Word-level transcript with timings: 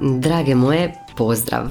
Drage 0.00 0.54
moje, 0.54 0.94
pozdrav! 1.16 1.66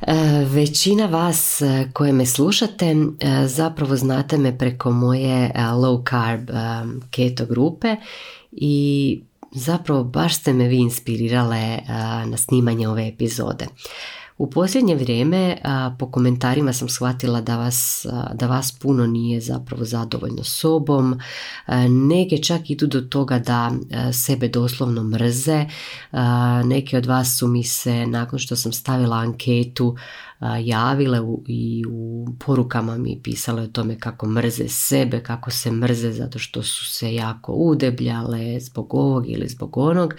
E, 0.00 0.14
većina 0.44 1.06
vas 1.06 1.60
e, 1.60 1.88
koje 1.92 2.12
me 2.12 2.26
slušate 2.26 2.86
e, 2.86 2.96
zapravo 3.46 3.96
znate 3.96 4.38
me 4.38 4.58
preko 4.58 4.90
moje 4.90 5.52
low 5.54 6.10
carb 6.10 6.50
keto 7.10 7.46
grupe 7.46 7.96
i 8.52 9.20
zapravo 9.52 10.04
baš 10.04 10.36
ste 10.36 10.52
me 10.52 10.68
vi 10.68 10.76
inspirirale 10.76 11.78
na 12.26 12.36
snimanje 12.36 12.88
ove 12.88 13.08
epizode. 13.08 13.66
U 14.38 14.50
posljednje 14.50 14.96
vrijeme 14.96 15.56
po 15.98 16.10
komentarima 16.10 16.72
sam 16.72 16.88
shvatila 16.88 17.40
da 17.40 17.56
vas, 17.56 18.06
da 18.34 18.46
vas 18.46 18.72
puno 18.72 19.06
nije 19.06 19.40
zapravo 19.40 19.84
zadovoljno 19.84 20.44
sobom. 20.44 21.20
Neke 21.88 22.38
čak 22.38 22.70
idu 22.70 22.86
do 22.86 23.00
toga 23.00 23.38
da 23.38 23.72
sebe 24.12 24.48
doslovno 24.48 25.02
mrze. 25.02 25.66
Neke 26.64 26.96
od 26.96 27.06
vas 27.06 27.38
su 27.38 27.48
mi 27.48 27.64
se 27.64 28.06
nakon 28.06 28.38
što 28.38 28.56
sam 28.56 28.72
stavila 28.72 29.16
anketu 29.16 29.96
javile 30.64 31.18
i 31.46 31.84
u 31.90 32.26
porukama 32.38 32.98
mi 32.98 33.20
pisale 33.22 33.62
o 33.62 33.66
tome 33.66 34.00
kako 34.00 34.26
mrze 34.26 34.68
sebe, 34.68 35.20
kako 35.20 35.50
se 35.50 35.72
mrze 35.72 36.12
zato 36.12 36.38
što 36.38 36.62
su 36.62 36.84
se 36.84 37.14
jako 37.14 37.52
udebljale 37.52 38.60
zbog 38.60 38.94
ovog 38.94 39.30
ili 39.30 39.48
zbog 39.48 39.76
onog. 39.76 40.14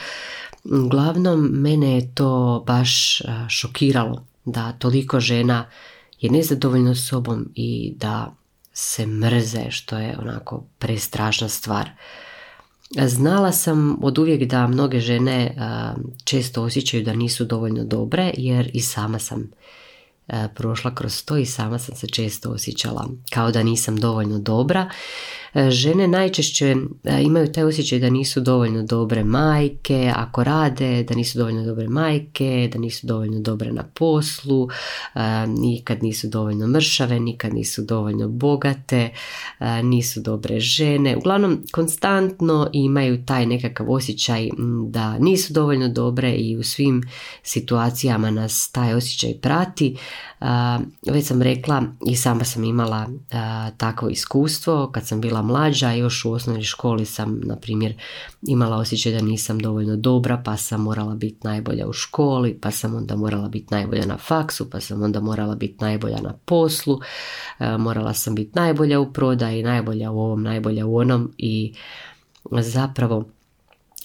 Uglavnom, 0.85 1.49
mene 1.51 1.95
je 1.95 2.13
to 2.15 2.63
baš 2.67 3.21
šokiralo 3.49 4.25
da 4.45 4.71
toliko 4.71 5.19
žena 5.19 5.65
je 6.19 6.31
nezadovoljno 6.31 6.95
sobom 6.95 7.49
i 7.55 7.93
da 7.97 8.35
se 8.73 9.07
mrze, 9.07 9.71
što 9.71 9.97
je 9.97 10.17
onako 10.19 10.63
prestrašna 10.79 11.49
stvar. 11.49 11.89
Znala 13.05 13.51
sam 13.51 13.97
od 14.01 14.17
uvijek 14.17 14.43
da 14.43 14.67
mnoge 14.67 14.99
žene 14.99 15.55
često 16.23 16.63
osjećaju 16.63 17.03
da 17.03 17.13
nisu 17.13 17.45
dovoljno 17.45 17.83
dobre 17.83 18.31
jer 18.37 18.69
i 18.73 18.81
sama 18.81 19.19
sam 19.19 19.51
prošla 20.55 20.95
kroz 20.95 21.23
to 21.25 21.37
i 21.37 21.45
sama 21.45 21.79
sam 21.79 21.95
se 21.95 22.07
često 22.07 22.49
osjećala 22.49 23.09
kao 23.31 23.51
da 23.51 23.63
nisam 23.63 23.97
dovoljno 23.97 24.39
dobra 24.39 24.89
E, 25.53 25.71
žene 25.71 26.07
najčešće 26.07 26.75
e, 27.03 27.21
imaju 27.23 27.51
taj 27.51 27.63
osjećaj 27.63 27.99
da 27.99 28.09
nisu 28.09 28.41
dovoljno 28.41 28.83
dobre 28.83 29.23
majke, 29.23 30.11
ako 30.15 30.43
rade, 30.43 31.03
da 31.03 31.15
nisu 31.15 31.37
dovoljno 31.37 31.65
dobre 31.65 31.87
majke, 31.87 32.69
da 32.73 32.79
nisu 32.79 33.07
dovoljno 33.07 33.39
dobre 33.39 33.71
na 33.71 33.83
poslu, 33.83 34.67
e, 35.15 35.19
nikad 35.47 36.03
nisu 36.03 36.27
dovoljno 36.27 36.67
mršave, 36.67 37.19
nikad 37.19 37.53
nisu 37.53 37.81
dovoljno 37.81 38.27
bogate, 38.27 39.09
nisu 39.83 40.21
dobre 40.21 40.59
žene. 40.59 41.17
Uglavnom, 41.17 41.63
konstantno 41.71 42.69
imaju 42.73 43.25
taj 43.25 43.45
nekakav 43.45 43.91
osjećaj 43.91 44.49
da 44.87 45.17
nisu 45.19 45.53
dovoljno 45.53 45.87
dobre 45.87 46.31
i 46.31 46.57
u 46.57 46.63
svim 46.63 47.03
situacijama 47.43 48.31
nas 48.31 48.71
taj 48.71 48.93
osjećaj 48.93 49.33
prati. 49.41 49.97
Već 51.11 51.27
sam 51.27 51.41
rekla 51.41 51.83
i 52.07 52.15
sama 52.15 52.43
sam 52.43 52.63
imala 52.63 53.07
takvo 53.77 54.09
iskustvo. 54.09 54.89
Kad 54.91 55.07
sam 55.07 55.21
bila 55.21 55.41
mlađa, 55.41 55.91
još 55.91 56.25
u 56.25 56.31
osnovnoj 56.31 56.63
školi 56.63 57.05
sam, 57.05 57.41
na 57.43 57.55
primjer, 57.55 57.93
imala 58.47 58.77
osjećaj 58.77 59.11
da 59.11 59.21
nisam 59.21 59.59
dovoljno 59.59 59.95
dobra, 59.95 60.41
pa 60.45 60.57
sam 60.57 60.81
morala 60.81 61.15
biti 61.15 61.47
najbolja 61.47 61.87
u 61.87 61.93
školi, 61.93 62.59
pa 62.61 62.71
sam 62.71 62.95
onda 62.95 63.15
morala 63.15 63.49
biti 63.49 63.73
najbolja 63.73 64.05
na 64.05 64.17
faksu, 64.17 64.69
pa 64.69 64.79
sam 64.79 65.03
onda 65.03 65.19
morala 65.19 65.55
biti 65.55 65.77
najbolja 65.79 66.21
na 66.21 66.33
poslu, 66.45 66.99
morala 67.59 68.13
sam 68.13 68.35
biti 68.35 68.51
najbolja 68.55 68.99
u 68.99 69.13
prodaji, 69.13 69.63
najbolja 69.63 70.11
u 70.11 70.19
ovom, 70.19 70.43
najbolja 70.43 70.85
u 70.85 70.97
onom 70.97 71.31
i 71.37 71.73
zapravo 72.51 73.25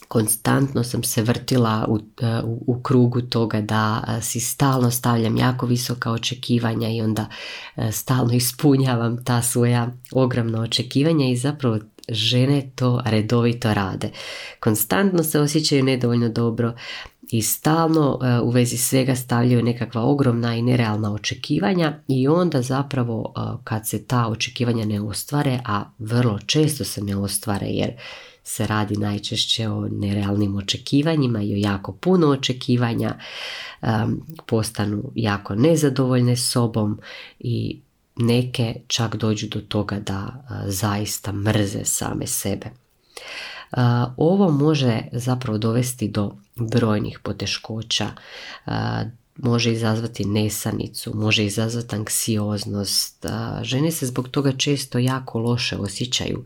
konstantno 0.08 0.84
sam 0.84 1.02
se 1.02 1.22
vrtila 1.22 1.86
u, 1.88 1.98
e, 1.98 2.40
u, 2.44 2.64
u, 2.66 2.82
krugu 2.82 3.20
toga 3.20 3.60
da 3.60 4.04
e, 4.08 4.22
si 4.22 4.40
stalno 4.40 4.90
stavljam 4.90 5.36
jako 5.36 5.66
visoka 5.66 6.10
očekivanja 6.10 6.88
i 6.88 7.00
onda 7.00 7.26
e, 7.76 7.92
stalno 7.92 8.32
ispunjavam 8.32 9.24
ta 9.24 9.42
svoja 9.42 9.92
ogromna 10.12 10.60
očekivanja 10.60 11.28
i 11.28 11.36
zapravo 11.36 11.78
žene 12.08 12.70
to 12.74 13.02
redovito 13.04 13.74
rade. 13.74 14.10
Konstantno 14.60 15.22
se 15.22 15.40
osjećaju 15.40 15.84
nedovoljno 15.84 16.28
dobro 16.28 16.74
i 17.30 17.42
stalno 17.42 18.18
u 18.42 18.50
vezi 18.50 18.76
svega 18.76 19.16
stavljaju 19.16 19.62
nekakva 19.62 20.02
ogromna 20.02 20.56
i 20.56 20.62
nerealna 20.62 21.12
očekivanja 21.12 21.98
i 22.08 22.28
onda 22.28 22.62
zapravo 22.62 23.32
kad 23.64 23.88
se 23.88 24.04
ta 24.04 24.26
očekivanja 24.28 24.84
ne 24.84 25.00
ostvare, 25.00 25.60
a 25.64 25.84
vrlo 25.98 26.38
često 26.46 26.84
se 26.84 27.02
ne 27.02 27.16
ostvare 27.16 27.66
jer 27.66 27.92
se 28.48 28.66
radi 28.66 28.96
najčešće 28.96 29.68
o 29.68 29.88
nerealnim 29.88 30.56
očekivanjima 30.56 31.42
i 31.42 31.54
o 31.54 31.56
jako 31.56 31.92
puno 31.92 32.26
očekivanja, 32.28 33.14
postanu 34.46 35.02
jako 35.14 35.54
nezadovoljne 35.54 36.36
sobom 36.36 37.00
i 37.38 37.80
neke 38.16 38.74
čak 38.86 39.16
dođu 39.16 39.46
do 39.48 39.60
toga 39.60 40.00
da 40.00 40.44
zaista 40.66 41.32
mrze 41.32 41.84
same 41.84 42.26
sebe. 42.26 42.66
Ovo 44.16 44.50
može 44.50 45.00
zapravo 45.12 45.58
dovesti 45.58 46.08
do 46.08 46.36
brojnih 46.56 47.20
poteškoća, 47.22 48.06
može 49.38 49.72
izazvati 49.72 50.24
nesanicu, 50.24 51.16
može 51.16 51.44
izazvati 51.44 51.96
anksioznost. 51.96 53.26
Žene 53.62 53.90
se 53.90 54.06
zbog 54.06 54.28
toga 54.28 54.52
često 54.52 54.98
jako 54.98 55.38
loše 55.38 55.76
osjećaju, 55.76 56.44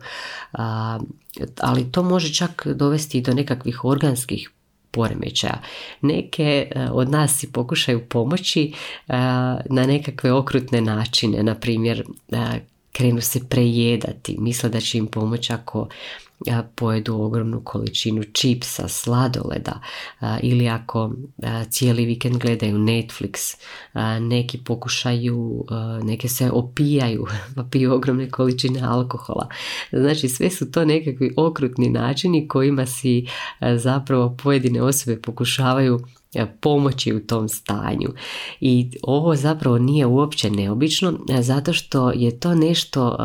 ali 1.61 1.91
to 1.91 2.03
može 2.03 2.33
čak 2.33 2.67
dovesti 2.67 3.21
do 3.21 3.33
nekakvih 3.33 3.85
organskih 3.85 4.51
poremećaja. 4.91 5.61
Neke 6.01 6.71
od 6.91 7.09
nas 7.09 7.37
si 7.37 7.51
pokušaju 7.51 8.05
pomoći 8.09 8.73
na 9.69 9.85
nekakve 9.87 10.33
okrutne 10.33 10.81
načine, 10.81 11.43
na 11.43 11.55
primjer 11.55 12.03
krenu 12.93 13.21
se 13.21 13.39
prejedati, 13.49 14.37
misle 14.39 14.69
da 14.69 14.79
će 14.79 14.97
im 14.97 15.07
pomoći 15.07 15.53
ako 15.53 15.87
pojedu 16.75 17.21
ogromnu 17.21 17.61
količinu 17.63 18.23
čipsa, 18.23 18.87
sladoleda 18.87 19.79
ili 20.41 20.69
ako 20.69 21.11
cijeli 21.69 22.05
vikend 22.05 22.37
gledaju 22.37 22.77
Netflix, 22.77 23.55
neki 24.19 24.57
pokušaju, 24.57 25.65
neke 26.03 26.27
se 26.27 26.51
opijaju 26.51 27.25
pa 27.55 27.63
piju 27.71 27.93
ogromne 27.93 28.29
količine 28.29 28.81
alkohola. 28.81 29.47
Znači 29.91 30.29
sve 30.29 30.49
su 30.49 30.71
to 30.71 30.85
nekakvi 30.85 31.33
okrutni 31.37 31.89
načini 31.89 32.47
kojima 32.47 32.85
si 32.85 33.27
zapravo 33.75 34.37
pojedine 34.43 34.81
osobe 34.81 35.21
pokušavaju 35.21 35.99
pomoći 36.61 37.13
u 37.13 37.27
tom 37.27 37.49
stanju. 37.49 38.09
I 38.61 38.91
ovo 39.03 39.35
zapravo 39.35 39.77
nije 39.77 40.05
uopće 40.05 40.49
neobično 40.49 41.13
e, 41.29 41.41
zato 41.41 41.73
što 41.73 42.11
je 42.11 42.39
to 42.39 42.55
nešto 42.55 43.17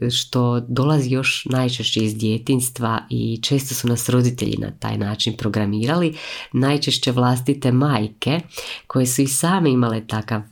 e, 0.00 0.10
što 0.10 0.60
dolazi 0.60 1.10
još 1.10 1.44
najčešće 1.44 2.04
iz 2.04 2.16
djetinstva 2.16 3.00
i 3.10 3.40
često 3.42 3.74
su 3.74 3.88
nas 3.88 4.08
roditelji 4.08 4.56
na 4.58 4.70
taj 4.70 4.98
način 4.98 5.36
programirali, 5.36 6.16
najčešće 6.52 7.12
vlastite 7.12 7.72
majke 7.72 8.40
koje 8.86 9.06
su 9.06 9.22
i 9.22 9.26
same 9.26 9.70
imale 9.70 10.06
takav 10.06 10.42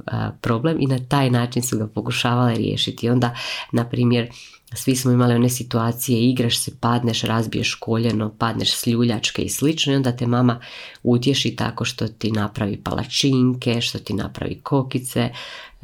problem 0.41 0.76
i 0.81 0.87
na 0.87 0.99
taj 1.08 1.31
način 1.31 1.62
su 1.62 1.79
ga 1.79 1.87
pokušavale 1.87 2.55
riješiti. 2.55 3.11
Onda, 3.11 3.37
na 3.73 3.88
primjer, 3.88 4.31
svi 4.75 4.97
smo 4.97 5.12
imali 5.12 5.35
one 5.35 5.49
situacije, 5.49 6.31
igraš 6.31 6.59
se, 6.59 6.71
padneš, 6.81 7.23
razbiješ 7.23 7.75
koljeno, 7.75 8.35
padneš 8.38 8.76
s 8.76 8.87
ljuljačke 8.87 9.43
i 9.43 9.49
slično 9.49 9.93
i 9.93 9.97
onda 9.97 10.17
te 10.17 10.26
mama 10.26 10.61
utješi 11.03 11.56
tako 11.56 11.85
što 11.85 12.09
ti 12.09 12.32
napravi 12.32 12.76
palačinke, 12.76 13.81
što 13.81 13.99
ti 13.99 14.15
napravi 14.15 14.61
kokice, 14.62 15.31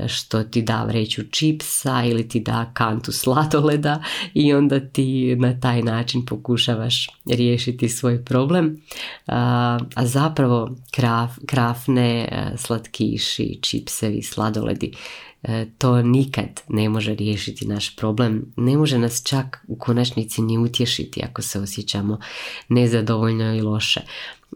što 0.07 0.45
ti 0.45 0.63
da 0.63 0.85
vreću 0.85 1.23
čipsa 1.31 2.03
ili 2.05 2.29
ti 2.29 2.41
da 2.41 2.71
kantu 2.75 3.13
sladoleda 3.13 4.03
i 4.35 4.55
onda 4.55 4.81
ti 4.81 5.37
na 5.37 5.61
taj 5.61 5.83
način 5.83 6.27
pokušavaš 6.27 7.09
riješiti 7.27 7.89
svoj 7.89 8.25
problem. 8.25 8.83
A, 9.27 9.79
zapravo 10.03 10.77
kraf, 10.91 11.31
krafne, 11.47 12.29
slatkiši, 12.57 13.59
čipsevi, 13.63 14.23
sladoledi 14.23 14.93
e, 14.93 15.30
to 15.79 16.03
nikad 16.03 16.61
ne 16.69 16.89
može 16.89 17.15
riješiti 17.15 17.67
naš 17.67 17.97
problem, 17.97 18.53
ne 18.57 18.77
može 18.77 18.99
nas 18.99 19.23
čak 19.25 19.65
u 19.69 19.77
konačnici 19.77 20.43
ni 20.43 20.59
utješiti 20.59 21.23
ako 21.31 21.43
se 21.43 21.61
osjećamo 21.61 22.19
nezadovoljno 22.69 23.55
i 23.55 23.61
loše. 23.61 24.01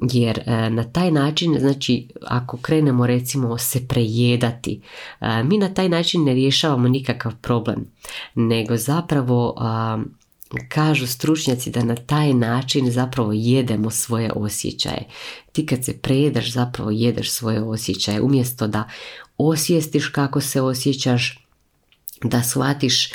Jer 0.03 0.39
e, 0.39 0.71
na 0.71 0.85
taj 0.85 1.11
način, 1.11 1.57
znači 1.59 2.09
ako 2.23 2.57
krenemo 2.57 3.07
recimo 3.07 3.59
se 3.59 3.89
prejedati, 3.89 4.81
e, 5.21 5.45
mi 5.45 5.59
na 5.59 5.75
taj 5.75 5.89
način 5.89 6.25
ne 6.25 6.35
rješavamo 6.35 6.89
nikakav 6.89 7.33
problem, 7.41 7.87
nego 8.35 8.77
zapravo 8.77 9.55
kažu 10.69 11.07
stručnjaci 11.07 11.71
da 11.71 11.85
na 11.85 11.95
taj 11.95 12.35
način 12.35 12.91
zapravo 12.91 13.33
jedemo 13.33 13.91
svoje 13.91 14.33
osjećaje. 14.33 15.09
Ti 15.53 15.67
kad 15.67 15.85
se 15.85 15.99
prejedaš 15.99 16.53
zapravo 16.53 16.91
jedeš 16.91 17.31
svoje 17.31 17.63
osjećaje 17.63 18.21
umjesto 18.21 18.67
da 18.67 18.89
osvijestiš 19.39 20.09
kako 20.09 20.41
se 20.41 20.61
osjećaš, 20.61 21.45
da 22.25 22.43
shvatiš 22.43 23.07
e, 23.07 23.13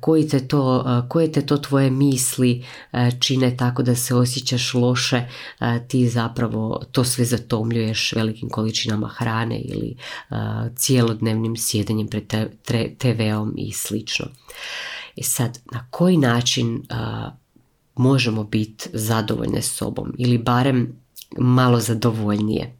koji 0.00 0.28
te 0.28 0.48
to, 0.48 0.84
e, 0.86 1.08
koje 1.08 1.32
te 1.32 1.46
to 1.46 1.56
tvoje 1.56 1.90
misli 1.90 2.64
e, 2.92 3.10
čine 3.20 3.56
tako 3.56 3.82
da 3.82 3.94
se 3.94 4.14
osjećaš 4.14 4.74
loše, 4.74 5.22
ti 5.88 6.08
zapravo 6.08 6.82
to 6.92 7.04
sve 7.04 7.24
zatomljuješ 7.24 8.12
velikim 8.12 8.48
količinama 8.48 9.08
hrane 9.08 9.60
ili 9.60 9.96
cijelodnevnim 10.76 11.56
sjedenjem 11.56 12.08
pred 12.08 12.98
TV-om 12.98 13.54
i 13.56 13.72
slično. 13.72 14.26
I 15.18 15.22
sad, 15.22 15.58
na 15.72 15.86
koji 15.90 16.16
način 16.16 16.82
možemo 17.96 18.44
biti 18.44 18.88
zadovoljne 18.92 19.62
sobom 19.62 20.14
ili 20.18 20.38
barem 20.38 20.96
malo 21.38 21.80
zadovoljnije? 21.80 22.76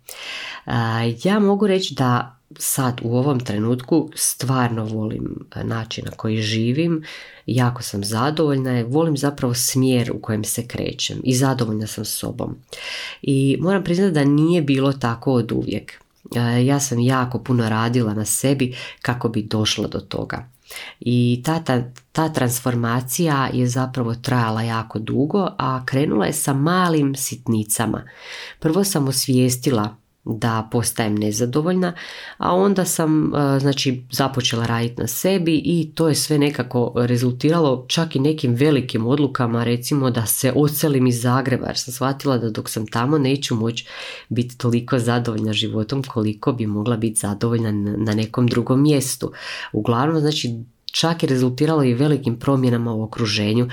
ja 1.24 1.38
mogu 1.38 1.66
reći 1.66 1.94
da 1.94 2.38
sad 2.58 3.00
u 3.02 3.16
ovom 3.16 3.40
trenutku 3.40 4.10
stvarno 4.14 4.84
volim 4.84 5.46
način 5.64 6.04
na 6.04 6.10
koji 6.10 6.42
živim, 6.42 7.04
jako 7.46 7.82
sam 7.82 8.04
zadovoljna, 8.04 8.84
volim 8.86 9.16
zapravo 9.16 9.54
smjer 9.54 10.12
u 10.12 10.20
kojem 10.20 10.44
se 10.44 10.66
krećem 10.66 11.20
i 11.24 11.34
zadovoljna 11.34 11.86
sam 11.86 12.04
sobom. 12.04 12.56
I 13.22 13.56
moram 13.60 13.84
priznati 13.84 14.14
da 14.14 14.24
nije 14.24 14.62
bilo 14.62 14.92
tako 14.92 15.32
od 15.32 15.52
uvijek. 15.52 15.92
Ja 16.64 16.80
sam 16.80 17.00
jako 17.00 17.38
puno 17.38 17.68
radila 17.68 18.14
na 18.14 18.24
sebi 18.24 18.76
kako 19.02 19.28
bi 19.28 19.42
došla 19.42 19.88
do 19.88 20.00
toga. 20.00 20.57
I 21.00 21.42
ta, 21.44 21.60
ta, 21.60 21.82
ta 22.12 22.28
transformacija 22.28 23.48
je 23.52 23.66
zapravo 23.66 24.14
trajala 24.14 24.62
jako 24.62 24.98
dugo, 24.98 25.48
a 25.58 25.84
krenula 25.86 26.26
je 26.26 26.32
sa 26.32 26.52
malim 26.52 27.14
sitnicama. 27.14 28.04
Prvo 28.58 28.84
sam 28.84 29.08
osvijestila 29.08 29.96
da 30.28 30.68
postajem 30.72 31.14
nezadovoljna, 31.14 31.92
a 32.38 32.54
onda 32.54 32.84
sam 32.84 33.34
e, 33.34 33.60
znači 33.60 34.02
započela 34.10 34.66
raditi 34.66 35.00
na 35.00 35.06
sebi 35.06 35.62
i 35.64 35.92
to 35.94 36.08
je 36.08 36.14
sve 36.14 36.38
nekako 36.38 36.92
rezultiralo 36.96 37.84
čak 37.88 38.16
i 38.16 38.20
nekim 38.20 38.54
velikim 38.54 39.06
odlukama, 39.06 39.64
recimo 39.64 40.10
da 40.10 40.26
se 40.26 40.52
odselim 40.56 41.06
iz 41.06 41.22
Zagreba 41.22 41.66
jer 41.66 41.78
sam 41.78 41.94
shvatila 41.94 42.38
da 42.38 42.50
dok 42.50 42.70
sam 42.70 42.86
tamo 42.86 43.18
neću 43.18 43.54
moći 43.54 43.86
biti 44.28 44.58
toliko 44.58 44.98
zadovoljna 44.98 45.52
životom 45.52 46.02
koliko 46.02 46.52
bi 46.52 46.66
mogla 46.66 46.96
biti 46.96 47.20
zadovoljna 47.20 47.72
na 47.96 48.14
nekom 48.14 48.46
drugom 48.46 48.82
mjestu. 48.82 49.32
Uglavnom 49.72 50.20
znači 50.20 50.64
čak 50.92 51.22
je 51.22 51.28
rezultiralo 51.28 51.84
i 51.84 51.94
velikim 51.94 52.38
promjenama 52.38 52.92
u 52.92 53.02
okruženju 53.02 53.68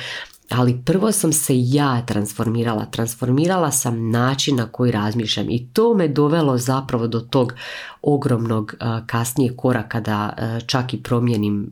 ali 0.49 0.81
prvo 0.85 1.11
sam 1.11 1.33
se 1.33 1.53
ja 1.57 2.05
transformirala, 2.05 2.85
transformirala 2.85 3.71
sam 3.71 4.09
način 4.09 4.55
na 4.55 4.67
koji 4.67 4.91
razmišljam. 4.91 5.49
I 5.49 5.67
to 5.73 5.93
me 5.93 6.07
dovelo 6.07 6.57
zapravo 6.57 7.07
do 7.07 7.19
tog 7.19 7.53
ogromnog 8.01 8.75
kasnijeg 9.07 9.55
koraka 9.55 9.99
da 9.99 10.33
čak 10.67 10.93
i 10.93 11.03
promijenim 11.03 11.71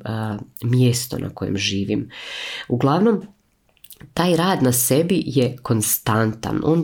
mjesto 0.63 1.17
na 1.17 1.29
kojem 1.29 1.57
živim. 1.57 2.09
Uglavnom, 2.67 3.21
taj 4.13 4.35
rad 4.35 4.63
na 4.63 4.71
sebi 4.71 5.23
je 5.25 5.57
konstantan, 5.61 6.61
on 6.63 6.83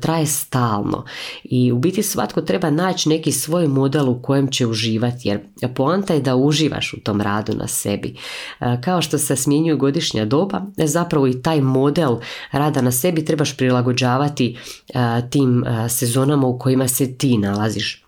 traje 0.00 0.26
stalno 0.26 1.04
i 1.44 1.72
u 1.72 1.78
biti 1.78 2.02
svatko 2.02 2.40
treba 2.40 2.70
naći 2.70 3.08
neki 3.08 3.32
svoj 3.32 3.68
model 3.68 4.08
u 4.08 4.22
kojem 4.22 4.50
će 4.50 4.66
uživati 4.66 5.28
jer 5.28 5.40
poanta 5.74 6.14
je 6.14 6.20
da 6.20 6.36
uživaš 6.36 6.92
u 6.92 7.00
tom 7.00 7.20
radu 7.20 7.52
na 7.56 7.66
sebi. 7.66 8.16
E, 8.60 8.80
kao 8.84 9.02
što 9.02 9.18
se 9.18 9.36
smjenjuju 9.36 9.78
godišnja 9.78 10.24
doba, 10.24 10.62
zapravo 10.76 11.26
i 11.26 11.42
taj 11.42 11.60
model 11.60 12.16
rada 12.52 12.82
na 12.82 12.92
sebi 12.92 13.24
trebaš 13.24 13.56
prilagođavati 13.56 14.56
e, 14.88 14.94
tim 15.30 15.64
sezonama 15.88 16.46
u 16.46 16.58
kojima 16.58 16.88
se 16.88 17.14
ti 17.14 17.38
nalaziš. 17.38 18.07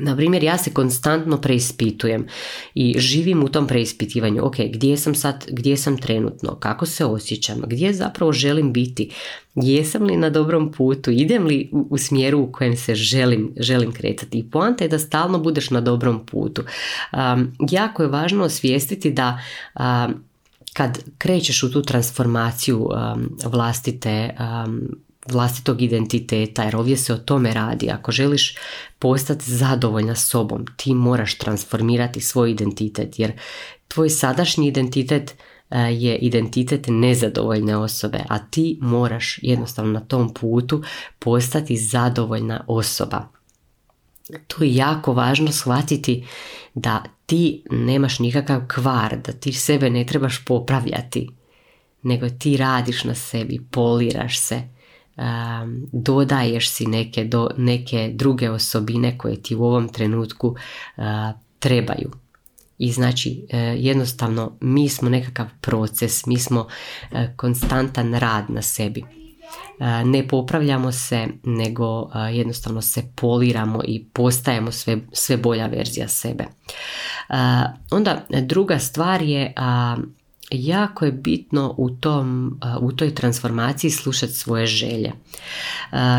Na 0.00 0.16
primjer, 0.16 0.44
ja 0.44 0.58
se 0.58 0.70
konstantno 0.70 1.40
preispitujem 1.40 2.26
i 2.74 2.94
živim 2.98 3.44
u 3.44 3.48
tom 3.48 3.66
preispitivanju. 3.66 4.44
Ok, 4.44 4.56
gdje 4.72 4.96
sam 4.96 5.14
sad, 5.14 5.46
gdje 5.50 5.76
sam 5.76 5.98
trenutno, 5.98 6.54
kako 6.54 6.86
se 6.86 7.04
osjećam, 7.04 7.62
gdje 7.66 7.92
zapravo 7.92 8.32
želim 8.32 8.72
biti, 8.72 9.10
jesam 9.54 10.02
li 10.02 10.16
na 10.16 10.30
dobrom 10.30 10.72
putu, 10.72 11.10
idem 11.10 11.46
li 11.46 11.70
u, 11.72 11.98
smjeru 11.98 12.40
u 12.40 12.52
kojem 12.52 12.76
se 12.76 12.94
želim, 12.94 13.54
želim 13.56 13.92
kretati. 13.92 14.38
I 14.38 14.50
poanta 14.50 14.84
je 14.84 14.88
da 14.88 14.98
stalno 14.98 15.38
budeš 15.38 15.70
na 15.70 15.80
dobrom 15.80 16.26
putu. 16.26 16.62
Um, 17.12 17.52
jako 17.70 18.02
je 18.02 18.08
važno 18.08 18.44
osvijestiti 18.44 19.10
da 19.10 19.38
kad 20.72 20.98
krećeš 21.18 21.62
u 21.62 21.72
tu 21.72 21.82
transformaciju 21.82 22.88
um, 22.88 23.36
vlastite 23.44 24.36
um, 24.40 24.98
vlastitog 25.32 25.82
identiteta, 25.82 26.62
jer 26.62 26.76
ovdje 26.76 26.96
se 26.96 27.12
o 27.14 27.18
tome 27.18 27.54
radi. 27.54 27.90
Ako 27.90 28.12
želiš 28.12 28.56
postati 28.98 29.50
zadovoljna 29.50 30.14
sobom, 30.14 30.64
ti 30.76 30.94
moraš 30.94 31.38
transformirati 31.38 32.20
svoj 32.20 32.50
identitet, 32.50 33.18
jer 33.18 33.32
tvoj 33.88 34.10
sadašnji 34.10 34.68
identitet 34.68 35.34
e, 35.70 35.78
je 35.80 36.16
identitet 36.16 36.86
nezadovoljne 36.88 37.76
osobe, 37.76 38.24
a 38.28 38.38
ti 38.38 38.78
moraš 38.80 39.38
jednostavno 39.42 39.92
na 39.92 40.00
tom 40.00 40.34
putu 40.34 40.82
postati 41.18 41.76
zadovoljna 41.76 42.64
osoba. 42.66 43.28
Tu 44.46 44.64
je 44.64 44.74
jako 44.74 45.12
važno 45.12 45.52
shvatiti 45.52 46.26
da 46.74 47.02
ti 47.26 47.62
nemaš 47.70 48.18
nikakav 48.18 48.60
kvar, 48.68 49.18
da 49.26 49.32
ti 49.32 49.52
sebe 49.52 49.90
ne 49.90 50.06
trebaš 50.06 50.44
popravljati, 50.44 51.28
nego 52.02 52.28
ti 52.28 52.56
radiš 52.56 53.04
na 53.04 53.14
sebi, 53.14 53.60
poliraš 53.70 54.40
se, 54.40 54.62
dodaješ 55.92 56.70
si 56.70 56.86
neke, 56.86 57.24
do, 57.24 57.48
neke 57.56 58.10
druge 58.14 58.50
osobine 58.50 59.18
koje 59.18 59.42
ti 59.42 59.54
u 59.54 59.64
ovom 59.64 59.88
trenutku 59.88 60.56
trebaju. 61.58 62.10
I 62.78 62.92
znači 62.92 63.46
e, 63.50 63.58
jednostavno 63.58 64.56
mi 64.60 64.88
smo 64.88 65.08
nekakav 65.08 65.46
proces, 65.60 66.26
mi 66.26 66.38
smo 66.38 66.66
e, 67.12 67.32
konstantan 67.36 68.14
rad 68.14 68.44
na 68.48 68.62
sebi. 68.62 69.04
Ne 70.04 70.28
popravljamo 70.28 70.92
se, 70.92 71.26
nego 71.44 72.10
jednostavno 72.32 72.82
se 72.82 73.02
poliramo 73.14 73.80
i 73.84 74.04
postajemo 74.12 74.72
sve, 74.72 74.98
sve 75.12 75.36
bolja 75.36 75.66
verzija 75.66 76.08
sebe. 76.08 76.44
Onda 77.90 78.26
druga 78.28 78.78
stvar 78.78 79.22
je 79.22 79.54
jako 80.50 81.04
je 81.04 81.12
bitno 81.12 81.74
u, 81.76 81.90
tom, 81.90 82.58
u 82.80 82.92
toj 82.92 83.14
transformaciji 83.14 83.90
slušati 83.90 84.32
svoje 84.32 84.66
želje. 84.66 85.12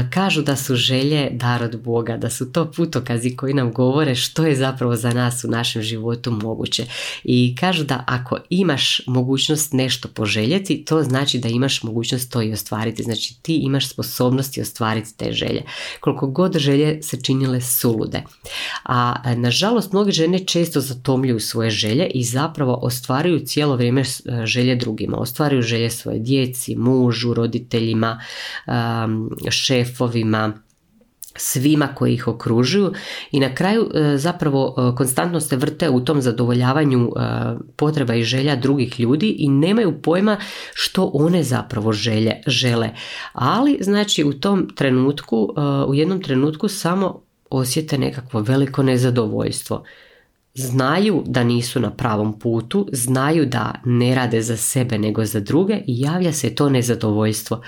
Kažu 0.09 0.41
da 0.41 0.55
su 0.55 0.75
želje 0.75 1.29
dar 1.31 1.63
od 1.63 1.81
Boga, 1.81 2.17
da 2.17 2.29
su 2.29 2.51
to 2.51 2.71
putokazi 2.71 3.35
koji 3.35 3.53
nam 3.53 3.71
govore 3.71 4.15
što 4.15 4.45
je 4.45 4.55
zapravo 4.55 4.95
za 4.95 5.09
nas 5.09 5.43
u 5.43 5.47
našem 5.47 5.81
životu 5.81 6.31
moguće. 6.31 6.85
I 7.23 7.55
kažu 7.59 7.83
da 7.83 8.03
ako 8.07 8.37
imaš 8.49 9.01
mogućnost 9.07 9.73
nešto 9.73 10.07
poželjeti, 10.07 10.85
to 10.85 11.03
znači 11.03 11.39
da 11.39 11.49
imaš 11.49 11.83
mogućnost 11.83 12.31
to 12.31 12.41
i 12.41 12.53
ostvariti. 12.53 13.03
Znači 13.03 13.41
ti 13.41 13.55
imaš 13.55 13.89
sposobnosti 13.89 14.61
ostvariti 14.61 15.17
te 15.17 15.31
želje. 15.31 15.63
Koliko 15.99 16.27
god 16.27 16.57
želje 16.57 17.01
se 17.01 17.21
činile 17.21 17.61
sulude. 17.61 18.23
A 18.83 19.15
nažalost 19.35 19.91
mnoge 19.91 20.11
žene 20.11 20.39
često 20.45 20.81
zatomljuju 20.81 21.39
svoje 21.39 21.69
želje 21.69 22.07
i 22.13 22.23
zapravo 22.23 22.79
ostvaruju 22.81 23.39
cijelo 23.39 23.75
vrijeme 23.75 24.03
E, 24.18 24.18
želje 24.43 24.75
drugima, 24.75 25.17
ostvaruju 25.17 25.61
želje 25.61 25.89
svoje 25.89 26.19
djeci, 26.19 26.75
mužu, 26.75 27.33
roditeljima, 27.33 28.21
šefovima, 29.49 30.53
svima 31.35 31.87
koji 31.87 32.13
ih 32.13 32.27
okružuju 32.27 32.93
i 33.31 33.39
na 33.39 33.55
kraju 33.55 33.91
e, 33.93 34.17
zapravo 34.17 34.75
e, 34.77 34.95
konstantno 34.95 35.39
se 35.39 35.55
vrte 35.55 35.89
u 35.89 36.05
tom 36.05 36.21
zadovoljavanju 36.21 37.11
potreba 37.75 38.15
i 38.15 38.23
želja 38.23 38.55
drugih 38.55 38.99
ljudi 38.99 39.35
i 39.39 39.49
nemaju 39.49 40.01
pojma 40.01 40.37
što 40.73 41.11
one 41.13 41.43
zapravo 41.43 41.93
želje, 41.93 42.41
žele. 42.47 42.89
Ali 43.33 43.77
znači 43.81 44.23
u 44.23 44.33
tom 44.33 44.69
trenutku, 44.75 45.53
u 45.87 45.95
jednom 45.95 46.21
trenutku 46.21 46.67
samo 46.67 47.21
osjete 47.49 47.97
nekakvo 47.97 48.41
veliko 48.41 48.83
nezadovoljstvo 48.83 49.83
znaju 50.59 51.23
da 51.25 51.43
nisu 51.43 51.79
na 51.79 51.91
pravom 51.91 52.39
putu, 52.39 52.87
znaju 52.91 53.45
da 53.45 53.81
ne 53.85 54.15
rade 54.15 54.41
za 54.41 54.57
sebe 54.57 54.97
nego 54.97 55.25
za 55.25 55.39
druge 55.39 55.73
i 55.87 55.99
javlja 56.01 56.33
se 56.33 56.55
to 56.55 56.69
nezadovoljstvo. 56.69 57.61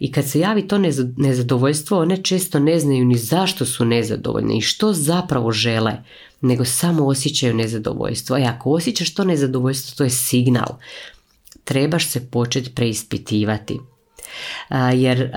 I 0.00 0.12
kad 0.12 0.28
se 0.28 0.40
javi 0.40 0.68
to 0.68 0.78
nezadovoljstvo, 1.16 1.98
one 1.98 2.22
često 2.22 2.58
ne 2.58 2.78
znaju 2.78 3.04
ni 3.04 3.18
zašto 3.18 3.64
su 3.64 3.84
nezadovoljne 3.84 4.58
i 4.58 4.60
što 4.60 4.92
zapravo 4.92 5.52
žele, 5.52 5.92
nego 6.40 6.64
samo 6.64 7.06
osjećaju 7.06 7.54
nezadovoljstvo. 7.54 8.38
I 8.38 8.42
ako 8.42 8.70
osjećaš 8.70 9.14
to 9.14 9.24
nezadovoljstvo, 9.24 9.96
to 9.96 10.04
je 10.04 10.10
signal. 10.10 10.78
Trebaš 11.64 12.08
se 12.08 12.26
početi 12.30 12.70
preispitivati 12.70 13.80
jer 14.94 15.30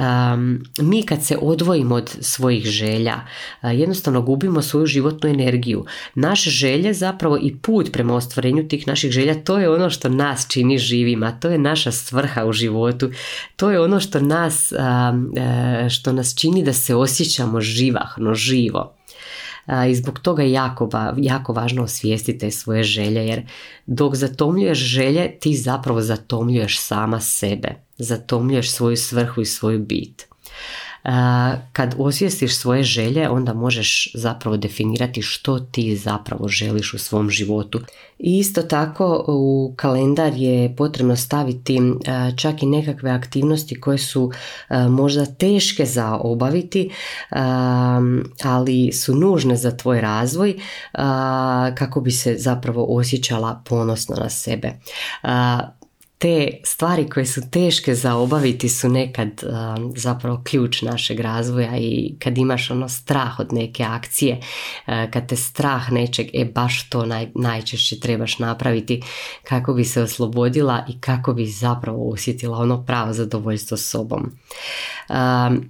mi 0.79 1.03
kad 1.03 1.23
se 1.23 1.37
odvojimo 1.41 1.95
od 1.95 2.17
svojih 2.21 2.65
želja 2.65 3.19
jednostavno 3.63 4.21
gubimo 4.21 4.61
svoju 4.61 4.85
životnu 4.85 5.29
energiju. 5.29 5.85
Naše 6.15 6.49
želje 6.49 6.93
zapravo 6.93 7.37
i 7.41 7.55
put 7.55 7.91
prema 7.91 8.15
ostvarenju 8.15 8.67
tih 8.67 8.87
naših 8.87 9.11
želja 9.11 9.43
to 9.43 9.57
je 9.57 9.69
ono 9.69 9.89
što 9.89 10.09
nas 10.09 10.47
čini 10.49 10.77
živima 10.77 11.39
to 11.39 11.49
je 11.49 11.57
naša 11.57 11.91
svrha 11.91 12.45
u 12.45 12.53
životu. 12.53 13.11
To 13.55 13.71
je 13.71 13.81
ono 13.81 13.99
što 13.99 14.19
nas 14.19 14.73
što 15.89 16.11
nas 16.11 16.35
čini 16.35 16.63
da 16.63 16.73
se 16.73 16.95
osjećamo 16.95 17.61
živahno 17.61 18.33
živo. 18.33 18.95
I 19.89 19.95
zbog 19.95 20.19
toga 20.19 20.43
je 20.43 20.51
jako, 20.51 20.89
jako 21.17 21.53
važno 21.53 21.83
osvijestiti 21.83 22.51
svoje 22.51 22.83
želje 22.83 23.27
jer 23.27 23.47
dok 23.85 24.15
zatomljuješ 24.15 24.79
želje 24.79 25.39
ti 25.39 25.55
zapravo 25.55 26.01
zatomljuješ 26.01 26.79
sama 26.79 27.19
sebe 27.19 27.84
zatomljuješ 27.97 28.71
svoju 28.71 28.97
svrhu 28.97 29.41
i 29.41 29.45
svoju 29.45 29.79
bit 29.79 30.27
kad 31.73 31.95
osvijestiš 31.97 32.55
svoje 32.55 32.83
želje, 32.83 33.29
onda 33.29 33.53
možeš 33.53 34.11
zapravo 34.13 34.57
definirati 34.57 35.21
što 35.21 35.59
ti 35.59 35.97
zapravo 35.97 36.47
želiš 36.47 36.93
u 36.93 36.97
svom 36.97 37.29
životu. 37.29 37.79
I 38.19 38.37
isto 38.39 38.61
tako 38.61 39.25
u 39.27 39.73
kalendar 39.75 40.33
je 40.35 40.75
potrebno 40.75 41.15
staviti 41.15 41.79
čak 42.37 42.63
i 42.63 42.65
nekakve 42.65 43.11
aktivnosti 43.11 43.81
koje 43.81 43.97
su 43.97 44.31
možda 44.89 45.25
teške 45.25 45.85
za 45.85 46.15
obaviti, 46.15 46.89
ali 48.43 48.91
su 48.91 49.15
nužne 49.15 49.55
za 49.55 49.77
tvoj 49.77 50.01
razvoj 50.01 50.59
kako 51.75 52.01
bi 52.01 52.11
se 52.11 52.35
zapravo 52.37 52.85
osjećala 52.89 53.63
ponosno 53.65 54.15
na 54.15 54.29
sebe 54.29 54.71
te 56.17 56.49
stvari 56.63 57.09
koje 57.09 57.25
su 57.25 57.41
teške 57.51 57.95
za 57.95 58.15
obaviti 58.15 58.69
su 58.69 58.89
nekad 58.89 59.29
um, 59.43 59.93
zapravo 59.95 60.41
ključ 60.43 60.81
našeg 60.81 61.19
razvoja 61.19 61.77
i 61.77 62.15
kad 62.19 62.37
imaš 62.37 62.71
ono 62.71 62.89
strah 62.89 63.39
od 63.39 63.53
neke 63.53 63.83
akcije, 63.83 64.37
uh, 64.37 64.93
kad 65.11 65.29
te 65.29 65.35
strah 65.35 65.91
nečeg, 65.91 66.27
e 66.33 66.45
baš 66.45 66.89
to 66.89 67.05
naj, 67.05 67.27
najčešće 67.35 67.99
trebaš 67.99 68.39
napraviti 68.39 69.01
kako 69.43 69.73
bi 69.73 69.83
se 69.85 70.01
oslobodila 70.01 70.85
i 70.89 70.99
kako 70.99 71.33
bi 71.33 71.45
zapravo 71.45 72.11
osjetila 72.11 72.57
ono 72.57 72.85
pravo 72.85 73.13
zadovoljstvo 73.13 73.77
sobom. 73.77 74.31
Um, 75.09 75.69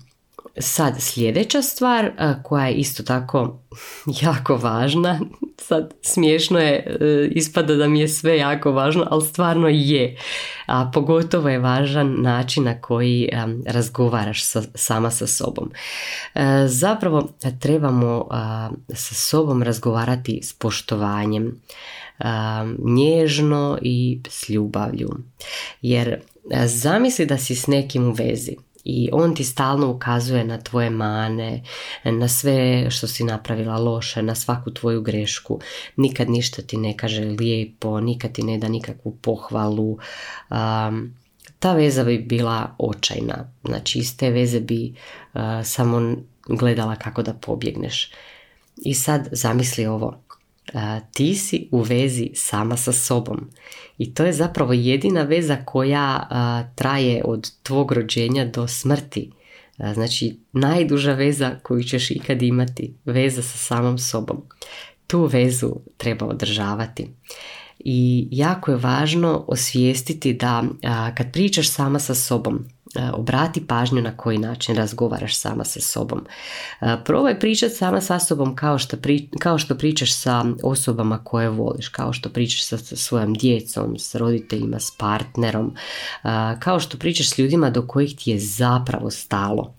Sad 0.60 1.02
sljedeća 1.02 1.62
stvar 1.62 2.12
koja 2.44 2.68
je 2.68 2.74
isto 2.74 3.04
tako 3.04 3.60
jako 4.24 4.56
važna, 4.56 5.20
sad 5.68 5.94
smiješno 6.02 6.60
je, 6.60 6.98
e, 7.02 7.28
ispada 7.32 7.76
da 7.76 7.88
mi 7.88 8.00
je 8.00 8.08
sve 8.08 8.38
jako 8.38 8.72
važno, 8.72 9.08
ali 9.10 9.26
stvarno 9.26 9.68
je. 9.68 10.18
A 10.66 10.92
pogotovo 10.94 11.50
je 11.50 11.60
važan 11.60 12.16
način 12.22 12.64
na 12.64 12.82
koji 12.82 13.30
razgovaraš 13.66 14.44
sa, 14.44 14.62
sama 14.76 15.12
sa 15.12 15.28
sobom. 15.28 15.72
E, 16.36 16.42
zapravo 16.68 17.30
trebamo 17.60 18.28
sa 18.94 19.16
sobom 19.16 19.64
razgovarati 19.64 20.40
s 20.44 20.54
poštovanjem, 20.54 21.62
nježno 22.78 23.78
i 23.82 24.20
s 24.30 24.50
ljubavlju. 24.50 25.10
Jer 25.82 26.20
zamisli 26.66 27.26
da 27.26 27.38
si 27.38 27.56
s 27.56 27.68
nekim 27.68 28.08
u 28.08 28.12
vezi 28.12 28.56
i 28.86 29.10
on 29.12 29.36
ti 29.36 29.44
stalno 29.44 29.92
ukazuje 29.92 30.44
na 30.44 30.58
tvoje 30.58 30.90
mane, 30.90 31.64
na 32.04 32.28
sve 32.28 32.90
što 32.92 33.08
si 33.08 33.24
napravila 33.24 33.78
loše, 33.78 34.22
na 34.22 34.36
svaku 34.36 34.72
tvoju 34.72 35.02
grešku. 35.02 35.60
Nikad 35.96 36.30
ništa 36.30 36.62
ti 36.62 36.78
ne 36.78 36.98
kaže 36.98 37.24
lijepo, 37.24 38.00
nikad 38.00 38.32
ti 38.32 38.44
ne 38.44 38.58
da 38.58 38.68
nikakvu 38.68 39.16
pohvalu. 39.22 39.98
Um, 40.50 41.14
ta 41.60 41.74
veza 41.74 42.04
bi 42.04 42.18
bila 42.18 42.76
očajna. 42.78 43.52
Znači 43.64 44.00
iz 44.00 44.18
te 44.18 44.30
veze 44.30 44.60
bi 44.60 44.94
samo 45.64 46.16
gledala 46.48 46.96
kako 46.96 47.24
da 47.24 47.34
pobjegneš. 47.34 48.12
I 48.78 48.94
sad 48.94 49.30
zamisli 49.32 49.86
ovo 49.86 50.25
ti 51.14 51.36
si 51.36 51.70
u 51.72 51.82
vezi 51.82 52.30
sama 52.34 52.78
sa 52.78 52.92
sobom. 52.92 53.50
I 53.98 54.14
to 54.14 54.26
je 54.26 54.34
zapravo 54.34 54.74
jedina 54.74 55.22
veza 55.22 55.58
koja 55.66 56.30
traje 56.76 57.22
od 57.26 57.52
tvog 57.64 57.92
rođenja 57.92 58.46
do 58.46 58.68
smrti. 58.68 59.32
Znači 59.94 60.40
najduža 60.52 61.14
veza 61.14 61.56
koju 61.64 61.84
ćeš 61.84 62.12
ikad 62.12 62.42
imati 62.42 62.94
veza 63.06 63.42
sa 63.42 63.58
samom 63.58 63.98
sobom. 63.98 64.44
Tu 65.08 65.26
vezu 65.26 65.76
treba 65.98 66.26
održavati. 66.26 67.08
I 67.80 68.28
jako 68.32 68.72
je 68.72 68.78
važno 68.78 69.46
osvijestiti 69.48 70.34
da 70.34 70.64
kad 71.18 71.32
pričaš 71.32 71.70
sama 71.70 72.00
sa 72.00 72.16
sobom 72.16 72.66
obrati 73.14 73.68
pažnju 73.68 74.02
na 74.02 74.18
koji 74.18 74.38
način 74.38 74.76
razgovaraš 74.76 75.38
sama 75.38 75.64
sa 75.64 75.82
sobom. 75.82 76.26
E, 76.82 76.98
probaj 77.06 77.40
pričati 77.40 77.76
sama 77.76 78.02
sa 78.02 78.20
sobom 78.20 78.56
kao 78.56 78.78
što, 78.78 78.98
kao 79.40 79.58
što 79.58 79.78
pričaš 79.78 80.14
sa 80.14 80.46
osobama 80.64 81.24
koje 81.24 81.50
voliš, 81.50 81.88
kao 81.88 82.14
što 82.14 82.30
pričaš 82.30 82.64
sa 82.66 82.78
svojom 82.78 83.34
djecom, 83.34 83.96
s 84.00 84.16
roditeljima, 84.16 84.80
s 84.80 84.92
partnerom, 84.98 85.76
e, 86.24 86.28
kao 86.60 86.80
što 86.80 86.98
pričaš 86.98 87.30
s 87.30 87.38
ljudima 87.38 87.70
do 87.70 87.88
kojih 87.88 88.16
ti 88.16 88.32
je 88.32 88.40
zapravo 88.40 89.12
stalo. 89.12 89.76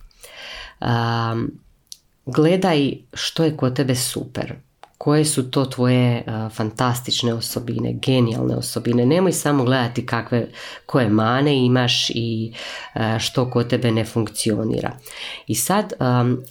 Gledaj 2.27 2.93
što 3.15 3.45
je 3.45 3.57
kod 3.57 3.77
tebe 3.77 3.95
super, 3.95 4.55
koje 4.99 5.25
su 5.25 5.51
to 5.51 5.65
tvoje 5.65 6.25
fantastične 6.55 7.35
osobine, 7.35 7.93
genijalne 7.93 8.57
osobine. 8.57 9.07
Nemoj 9.07 9.33
samo 9.33 9.65
gledati 9.65 10.07
kakve, 10.07 10.49
koje 10.87 11.09
mane 11.09 11.65
imaš 11.65 12.11
i 12.11 12.53
što 13.19 13.51
kod 13.51 13.69
tebe 13.69 13.91
ne 13.91 14.05
funkcionira. 14.05 14.93
I 15.47 15.55
sad 15.55 15.93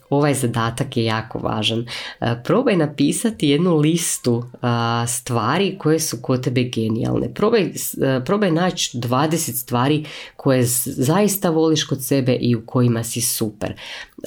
ovaj 0.09 0.33
zadatak 0.33 0.97
je 0.97 1.05
jako 1.05 1.39
važan. 1.39 1.85
Probaj 2.43 2.75
napisati 2.75 3.49
jednu 3.49 3.75
listu 3.75 4.43
stvari 5.07 5.75
koje 5.79 5.99
su 5.99 6.17
kod 6.21 6.43
tebe 6.43 6.63
genijalne. 6.63 7.33
Probaj, 7.33 7.71
probaj 8.25 8.51
naći 8.51 8.97
20 8.97 9.37
stvari 9.37 10.05
koje 10.45 10.63
zaista 10.85 11.49
voliš 11.49 11.83
kod 11.83 12.03
sebe 12.03 12.33
i 12.33 12.55
u 12.55 12.65
kojima 12.65 13.03
si 13.03 13.21
super. 13.21 13.73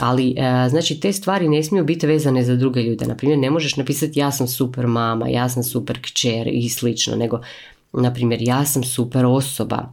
Ali 0.01 0.35
znači 0.71 1.01
te 1.01 1.13
stvari 1.13 1.49
ne 1.49 1.63
smiju 1.63 1.85
biti 1.85 2.07
vezane 2.07 2.45
za 2.45 2.57
druge 2.57 2.83
ljude. 2.83 3.07
Naprimjer, 3.07 3.39
ne 3.39 3.51
možeš 3.51 3.77
napisati 3.77 4.21
ja 4.21 4.31
sam 4.31 4.49
super 4.49 4.87
mama, 4.87 5.29
ja 5.29 5.49
sam 5.49 5.63
super 5.63 6.03
kćer 6.03 6.49
i 6.53 6.69
slično, 6.69 7.17
nego 7.17 7.41
na 7.93 8.15
primjer 8.15 8.43
ja 8.43 8.65
sam 8.65 8.85
super 8.85 9.27
osoba, 9.27 9.93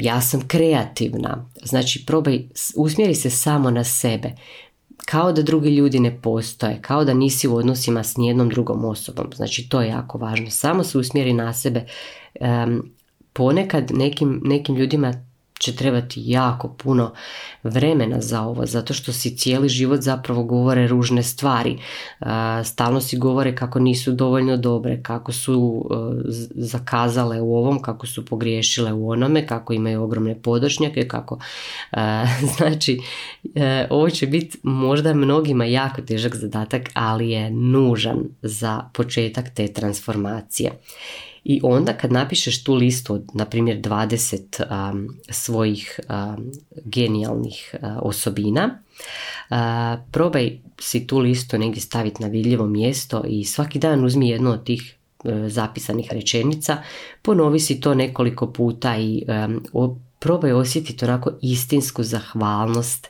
ja 0.00 0.20
sam 0.20 0.48
kreativna, 0.48 1.50
znači 1.64 2.04
probaj, 2.06 2.48
usmjeri 2.76 3.14
se 3.14 3.30
samo 3.30 3.70
na 3.70 3.84
sebe, 3.84 4.32
kao 5.04 5.32
da 5.32 5.42
drugi 5.42 5.70
ljudi 5.70 6.00
ne 6.00 6.20
postoje, 6.22 6.78
kao 6.82 7.04
da 7.04 7.14
nisi 7.14 7.48
u 7.48 7.56
odnosima 7.56 8.02
s 8.02 8.16
nijednom 8.16 8.48
drugom 8.48 8.84
osobom, 8.84 9.26
znači 9.36 9.68
to 9.68 9.80
je 9.80 9.88
jako 9.88 10.18
važno, 10.18 10.50
samo 10.50 10.84
se 10.84 10.98
usmjeri 10.98 11.32
na 11.32 11.52
sebe, 11.52 11.86
ponekad 13.32 13.90
nekim, 13.90 14.40
nekim 14.44 14.76
ljudima 14.76 15.12
će 15.62 15.76
trebati 15.76 16.22
jako 16.26 16.68
puno 16.68 17.12
vremena 17.62 18.20
za 18.20 18.42
ovo, 18.42 18.66
zato 18.66 18.94
što 18.94 19.12
si 19.12 19.36
cijeli 19.36 19.68
život 19.68 20.00
zapravo 20.00 20.44
govore 20.44 20.86
ružne 20.86 21.22
stvari. 21.22 21.78
Stalno 22.64 23.00
si 23.00 23.18
govore 23.18 23.56
kako 23.56 23.78
nisu 23.78 24.12
dovoljno 24.12 24.56
dobre, 24.56 25.02
kako 25.02 25.32
su 25.32 25.84
e, 25.90 25.94
zakazale 26.54 27.40
u 27.40 27.56
ovom, 27.56 27.82
kako 27.82 28.06
su 28.06 28.24
pogriješile 28.24 28.92
u 28.92 29.10
onome, 29.10 29.46
kako 29.46 29.72
imaju 29.72 30.02
ogromne 30.02 30.42
podočnjake, 30.42 31.08
kako... 31.08 31.38
Znači, 32.56 33.00
e, 33.54 33.86
ovo 33.90 34.10
će 34.10 34.26
biti 34.26 34.58
možda 34.62 35.14
mnogima 35.14 35.64
jako 35.64 36.02
težak 36.02 36.36
zadatak, 36.36 36.90
ali 36.94 37.30
je 37.30 37.50
nužan 37.50 38.18
za 38.42 38.80
početak 38.92 39.54
te 39.54 39.68
transformacije. 39.68 40.70
I 41.44 41.60
onda 41.62 41.92
kad 41.92 42.12
napišeš 42.12 42.64
tu 42.64 42.74
listu 42.74 43.14
od, 43.14 43.24
na 43.34 43.44
primjer, 43.44 43.80
20 43.80 45.12
svojih 45.30 46.00
genijalnih 46.84 47.74
osobina, 48.02 48.82
probaj 50.10 50.58
si 50.80 51.06
tu 51.06 51.18
listu 51.18 51.58
negdje 51.58 51.80
staviti 51.80 52.22
na 52.22 52.28
vidljivo 52.28 52.66
mjesto 52.66 53.24
i 53.28 53.44
svaki 53.44 53.78
dan 53.78 54.04
uzmi 54.04 54.28
jednu 54.28 54.50
od 54.50 54.64
tih 54.64 54.96
e, 55.24 55.48
zapisanih 55.48 56.12
rečenica, 56.12 56.82
ponovi 57.22 57.60
si 57.60 57.80
to 57.80 57.94
nekoliko 57.94 58.52
puta 58.52 58.96
i 58.96 59.22
probaj 60.18 60.52
osjetiti 60.52 61.04
onako 61.04 61.30
istinsku 61.42 62.02
zahvalnost 62.02 63.08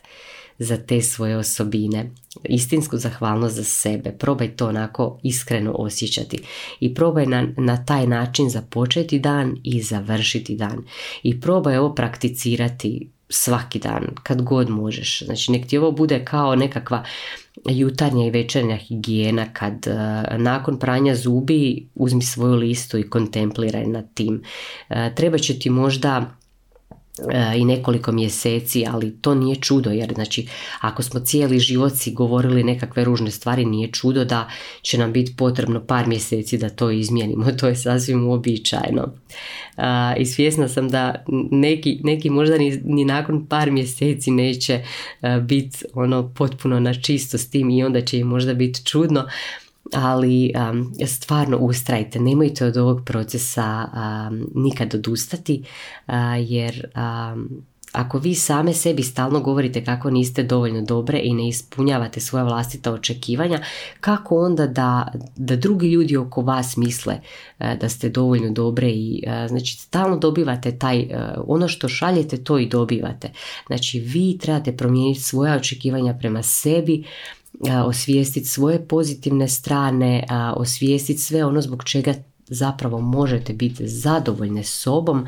za 0.63 0.77
te 0.77 1.03
svoje 1.03 1.37
osobine. 1.37 2.11
Istinsku 2.45 2.97
zahvalnost 2.97 3.57
za 3.57 3.65
sebe. 3.65 4.13
Probaj 4.13 4.57
to 4.57 4.69
onako 4.69 5.19
iskreno 5.23 5.73
osjećati. 5.73 6.39
I 6.81 6.95
probaj 6.95 7.27
na, 7.27 7.49
na 7.57 7.85
taj 7.85 8.07
način 8.07 8.51
započeti 8.51 9.19
dan 9.19 9.57
i 9.65 9.83
završiti 9.83 10.57
dan. 10.57 10.85
I 11.23 11.41
probaj 11.41 11.77
ovo 11.77 11.95
prakticirati 11.95 13.11
svaki 13.29 13.79
dan, 13.79 14.07
kad 14.23 14.43
god 14.43 14.71
možeš. 14.71 15.23
Znači 15.25 15.53
nek 15.53 15.67
ti 15.67 15.79
ovo 15.79 15.91
bude 15.91 16.25
kao 16.25 16.57
nekakva 16.57 17.05
jutarnja 17.69 18.27
i 18.27 18.31
večernja 18.31 18.77
higijena 18.77 19.53
kad 19.53 19.87
uh, 19.87 20.39
nakon 20.39 20.79
pranja 20.79 21.15
zubi 21.15 21.87
uzmi 21.95 22.23
svoju 22.23 22.55
listu 22.55 22.99
i 22.99 23.11
kontempliraj 23.11 23.87
nad 23.87 24.15
tim. 24.15 24.43
Uh, 24.89 24.97
treba 25.15 25.39
će 25.39 25.59
ti 25.59 25.71
možda 25.71 26.37
E, 26.42 26.42
i 27.57 27.65
nekoliko 27.65 28.13
mjeseci, 28.13 28.85
ali 28.91 29.17
to 29.21 29.35
nije 29.35 29.57
čudo 29.57 29.91
jer 29.91 30.15
znači 30.15 30.49
ako 30.81 31.03
smo 31.03 31.21
cijeli 31.21 31.59
život 31.59 31.93
si 31.97 32.13
govorili 32.13 32.65
nekakve 32.65 33.05
ružne 33.05 33.31
stvari 33.31 33.65
nije 33.65 33.89
čudo 33.89 34.25
da 34.25 34.51
će 34.83 34.99
nam 34.99 35.13
biti 35.13 35.37
potrebno 35.37 35.87
par 35.87 36.07
mjeseci 36.07 36.59
da 36.59 36.69
to 36.69 36.91
izmijenimo, 36.91 37.53
to 37.61 37.69
je 37.69 37.77
sasvim 37.77 38.29
uobičajeno. 38.29 39.03
Uh, 39.77 39.85
I 40.19 40.27
svjesna 40.27 40.69
sam 40.69 40.89
da 40.89 41.25
neki, 41.51 42.01
neki 42.03 42.31
možda 42.31 42.59
ni, 42.59 42.81
ni 42.85 43.05
nakon 43.05 43.47
par 43.47 43.71
mjeseci 43.71 44.31
neće 44.31 44.81
uh, 45.23 45.43
biti 45.43 45.85
ono 45.95 46.33
potpuno 46.35 46.81
na 46.81 46.95
čisto 46.95 47.39
s 47.39 47.51
tim 47.51 47.71
i 47.71 47.85
onda 47.85 48.01
će 48.01 48.19
im 48.19 48.27
možda 48.27 48.55
biti 48.55 48.85
čudno, 48.85 49.29
ali 49.93 50.53
um, 50.71 50.93
stvarno 51.07 51.57
ustrajte, 51.57 52.21
nemojte 52.21 52.67
od 52.67 52.77
ovog 52.77 53.05
procesa 53.05 53.89
um, 53.93 54.47
nikad 54.55 54.95
odustati 54.95 55.65
uh, 56.07 56.15
jer 56.39 56.87
um, 56.97 57.63
ako 57.93 58.19
vi 58.19 58.35
same 58.35 58.73
sebi 58.73 59.03
stalno 59.03 59.41
govorite 59.41 59.85
kako 59.85 60.11
niste 60.11 60.43
dovoljno 60.43 60.83
dobre 60.83 61.21
i 61.23 61.35
ne 61.35 61.49
ispunjavate 61.49 62.21
svoja 62.21 62.45
vlastita 62.45 62.93
očekivanja, 62.93 63.61
kako 64.01 64.45
onda 64.45 64.67
da, 64.67 65.13
da 65.37 65.57
drugi 65.57 65.89
ljudi 65.89 66.17
oko 66.17 66.43
vas 66.43 66.77
misle 66.77 67.15
uh, 67.59 67.67
da 67.81 67.89
ste 67.89 68.09
dovoljno 68.09 68.51
dobre 68.51 68.91
i 68.91 69.23
uh, 69.27 69.49
znači 69.49 69.77
stalno 69.77 70.17
dobivate 70.17 70.79
taj, 70.79 70.99
uh, 70.99 71.45
ono 71.47 71.69
što 71.69 71.89
šaljete 71.89 72.45
to 72.45 72.59
i 72.59 72.67
dobivate. 72.67 73.31
Znači 73.67 74.01
vi 74.01 74.39
trebate 74.41 74.77
promijeniti 74.77 75.21
svoja 75.21 75.57
očekivanja 75.57 76.15
prema 76.21 76.43
sebi, 76.43 77.05
osvijestiti 77.85 78.47
svoje 78.47 78.89
pozitivne 78.89 79.49
strane, 79.49 80.27
osvijestiti 80.57 81.21
sve 81.21 81.45
ono 81.45 81.61
zbog 81.61 81.85
čega 81.85 82.15
zapravo 82.47 83.01
možete 83.01 83.53
biti 83.53 83.89
zadovoljne 83.89 84.65
sobom, 84.65 85.27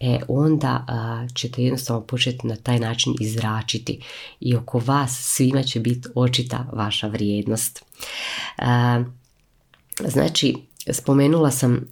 e 0.00 0.18
onda 0.28 0.86
ćete 1.34 1.62
jednostavno 1.62 2.02
početi 2.02 2.46
na 2.46 2.56
taj 2.56 2.78
način 2.78 3.14
izračiti 3.20 4.00
i 4.40 4.56
oko 4.56 4.82
vas 4.86 5.18
svima 5.22 5.62
će 5.62 5.80
biti 5.80 6.08
očita 6.14 6.66
vaša 6.72 7.06
vrijednost. 7.08 7.84
Znači, 10.04 10.54
spomenula 10.90 11.50
sam 11.50 11.88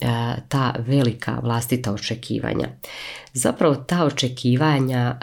ta 0.48 0.74
velika 0.78 1.40
vlastita 1.42 1.92
očekivanja. 1.92 2.68
Zapravo 3.32 3.74
ta 3.74 4.04
očekivanja 4.04 5.18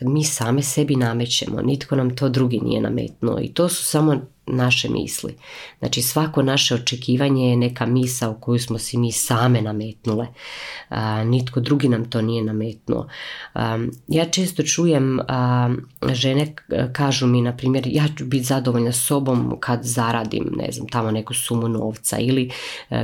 mi 0.00 0.24
same 0.24 0.62
sebi 0.62 0.96
namećemo, 0.96 1.62
nitko 1.62 1.96
nam 1.96 2.16
to 2.16 2.28
drugi 2.28 2.60
nije 2.60 2.80
nametnuo 2.80 3.38
i 3.40 3.48
to 3.48 3.68
su 3.68 3.84
samo 3.84 4.20
naše 4.50 4.88
misli. 4.88 5.34
Znači 5.78 6.02
svako 6.02 6.42
naše 6.42 6.74
očekivanje 6.74 7.50
je 7.50 7.56
neka 7.56 7.86
misa 7.86 8.30
u 8.30 8.40
koju 8.40 8.58
smo 8.58 8.78
si 8.78 8.98
mi 8.98 9.12
same 9.12 9.62
nametnule. 9.62 10.26
nitko 11.24 11.60
drugi 11.60 11.88
nam 11.88 12.10
to 12.10 12.22
nije 12.22 12.44
nametnuo. 12.44 13.08
ja 14.08 14.24
često 14.24 14.62
čujem 14.62 15.18
žene 16.12 16.54
kažu 16.92 17.26
mi 17.26 17.42
na 17.42 17.56
primjer 17.56 17.84
ja 17.86 18.04
ću 18.18 18.24
biti 18.24 18.44
zadovoljna 18.44 18.92
sobom 18.92 19.56
kad 19.60 19.80
zaradim 19.82 20.52
ne 20.56 20.72
znam 20.72 20.88
tamo 20.88 21.10
neku 21.10 21.34
sumu 21.34 21.68
novca 21.68 22.18
ili 22.18 22.50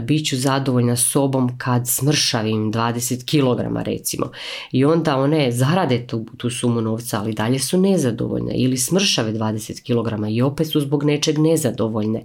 bit 0.02 0.28
ću 0.28 0.36
zadovoljna 0.36 0.96
sobom 0.96 1.58
kad 1.58 1.88
smršavim 1.88 2.72
20 2.72 3.24
kg 3.24 3.86
recimo. 3.86 4.30
I 4.72 4.84
onda 4.84 5.16
one 5.16 5.50
zarade 5.50 6.06
tu, 6.06 6.26
tu 6.36 6.50
sumu 6.50 6.80
novca 6.80 7.20
ali 7.20 7.32
dalje 7.32 7.58
su 7.58 7.78
nezadovoljne 7.78 8.52
ili 8.54 8.76
smršave 8.76 9.32
20 9.32 9.82
kg 9.82 10.28
i 10.30 10.42
opet 10.42 10.70
su 10.70 10.80
zbog 10.80 11.04
nečeg 11.04 11.33
nezadovoljne. 11.38 12.24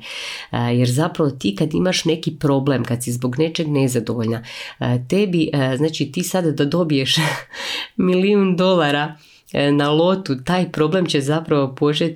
E, 0.51 0.57
jer 0.57 0.89
zapravo 0.89 1.31
ti 1.31 1.55
kad 1.55 1.73
imaš 1.73 2.05
neki 2.05 2.35
problem, 2.39 2.83
kad 2.83 3.03
si 3.03 3.11
zbog 3.11 3.39
nečeg 3.39 3.67
nezadovoljna, 3.67 4.43
e, 4.79 4.99
tebi, 5.09 5.49
e, 5.53 5.77
znači 5.77 6.11
ti 6.11 6.23
sada 6.23 6.51
da 6.51 6.65
dobiješ 6.65 7.15
milijun 7.95 8.55
dolara 8.55 9.15
na 9.71 9.91
lotu, 9.91 10.43
taj 10.43 10.71
problem 10.71 11.05
će 11.05 11.21
zapravo 11.21 11.75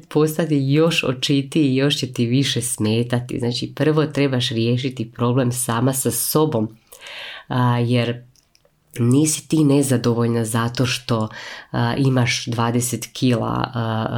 postati 0.10 0.74
još 0.74 1.04
očitiji 1.04 1.66
i 1.66 1.76
još 1.76 1.98
će 1.98 2.14
ti 2.14 2.26
više 2.26 2.62
smetati. 2.62 3.40
Znači 3.40 3.72
prvo 3.76 4.06
trebaš 4.06 4.50
riješiti 4.50 5.12
problem 5.12 5.52
sama 5.52 5.94
sa 5.94 6.12
sobom, 6.12 6.78
jer 7.86 8.24
nisi 9.00 9.48
ti 9.48 9.64
nezadovoljna 9.64 10.46
zato 10.46 10.86
što 10.86 11.30
imaš 11.98 12.46
20 12.46 13.08
kila 13.14 13.72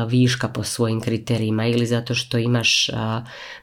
viška 0.09 0.47
po 0.47 0.63
svojim 0.63 1.01
kriterijima 1.01 1.67
ili 1.67 1.85
zato 1.85 2.15
što 2.15 2.37
imaš 2.37 2.89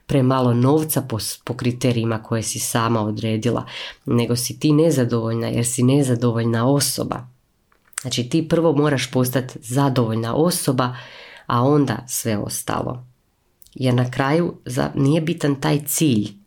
premalo 0.07 0.55
novca 0.55 1.03
po, 1.03 1.19
po 1.45 1.55
kriterijima 1.55 2.23
koje 2.23 2.43
si 2.43 2.59
sama 2.59 3.01
odredila, 3.01 3.67
nego 4.05 4.37
si 4.37 4.61
ti 4.61 4.73
nezadovoljna 4.73 5.47
jer 5.47 5.67
si 5.67 5.83
nezadovoljna 5.83 6.69
osoba. 6.69 7.27
Znači 8.03 8.29
ti 8.29 8.49
prvo 8.49 8.73
moraš 8.73 9.11
postati 9.11 9.59
zadovoljna 9.63 10.35
osoba, 10.35 10.97
a 11.47 11.63
onda 11.63 12.05
sve 12.07 12.39
ostalo. 12.39 13.07
Jer 13.75 13.95
na 13.95 14.11
kraju 14.11 14.55
za, 14.65 14.91
nije 14.95 15.21
bitan 15.21 15.55
taj 15.55 15.81
cilj, 15.87 16.42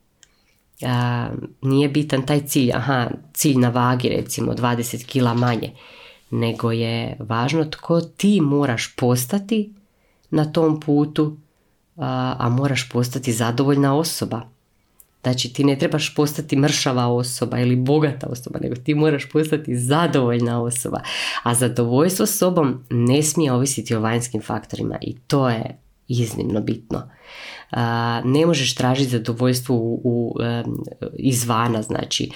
a, 0.81 1.29
nije 1.61 1.89
bitan 1.89 2.25
taj 2.25 2.41
cilj, 2.41 2.71
aha, 2.73 3.09
cilj 3.33 3.57
na 3.57 3.69
vagi 3.69 4.09
recimo 4.09 4.53
20 4.53 5.05
kila 5.05 5.33
manje, 5.33 5.71
nego 6.31 6.71
je 6.71 7.17
važno 7.19 7.65
tko 7.65 8.01
ti 8.01 8.41
moraš 8.41 8.95
postati 8.95 9.73
na 10.29 10.51
tom 10.51 10.79
putu, 10.79 11.37
a, 11.97 12.35
a 12.39 12.49
moraš 12.49 12.89
postati 12.89 13.33
zadovoljna 13.33 13.95
osoba. 13.95 14.41
Znači 15.23 15.53
ti 15.53 15.63
ne 15.63 15.77
trebaš 15.77 16.15
postati 16.15 16.55
mršava 16.55 17.07
osoba 17.07 17.59
ili 17.59 17.75
bogata 17.75 18.27
osoba, 18.27 18.59
nego 18.61 18.75
ti 18.75 18.95
moraš 18.95 19.29
postati 19.29 19.77
zadovoljna 19.77 20.61
osoba. 20.61 20.99
A 21.43 21.55
zadovoljstvo 21.55 22.25
sobom 22.25 22.83
ne 22.89 23.23
smije 23.23 23.51
ovisiti 23.51 23.95
o 23.95 23.99
vanjskim 23.99 24.41
faktorima 24.41 24.97
i 25.01 25.15
to 25.27 25.49
je 25.49 25.84
iznimno 26.07 26.61
bitno 26.61 27.09
ne 28.23 28.45
možeš 28.45 28.75
tražiti 28.75 29.09
zadovoljstvo 29.11 29.75
u, 29.75 30.01
u, 30.03 30.35
izvana, 31.13 31.81
znači, 31.81 32.31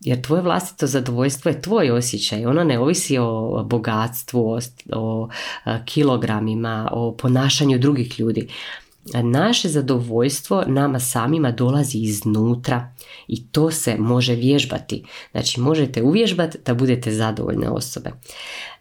jer 0.00 0.22
tvoje 0.22 0.42
vlastito 0.42 0.86
zadovoljstvo 0.86 1.48
je 1.48 1.62
tvoj 1.62 1.90
osjećaj, 1.90 2.46
ono 2.46 2.64
ne 2.64 2.78
ovisi 2.78 3.18
o 3.18 3.64
bogatstvu, 3.64 4.50
o, 4.50 4.58
o 4.92 5.28
kilogramima, 5.84 6.88
o 6.92 7.16
ponašanju 7.16 7.78
drugih 7.78 8.20
ljudi. 8.20 8.48
Naše 9.14 9.68
zadovoljstvo 9.68 10.64
nama 10.66 11.00
samima 11.00 11.50
dolazi 11.50 11.98
iznutra 11.98 12.92
i 13.28 13.46
to 13.46 13.70
se 13.70 13.96
može 13.98 14.34
vježbati. 14.34 15.04
Znači 15.30 15.60
možete 15.60 16.02
uvježbati 16.02 16.58
da 16.66 16.74
budete 16.74 17.12
zadovoljne 17.12 17.68
osobe. 17.68 18.10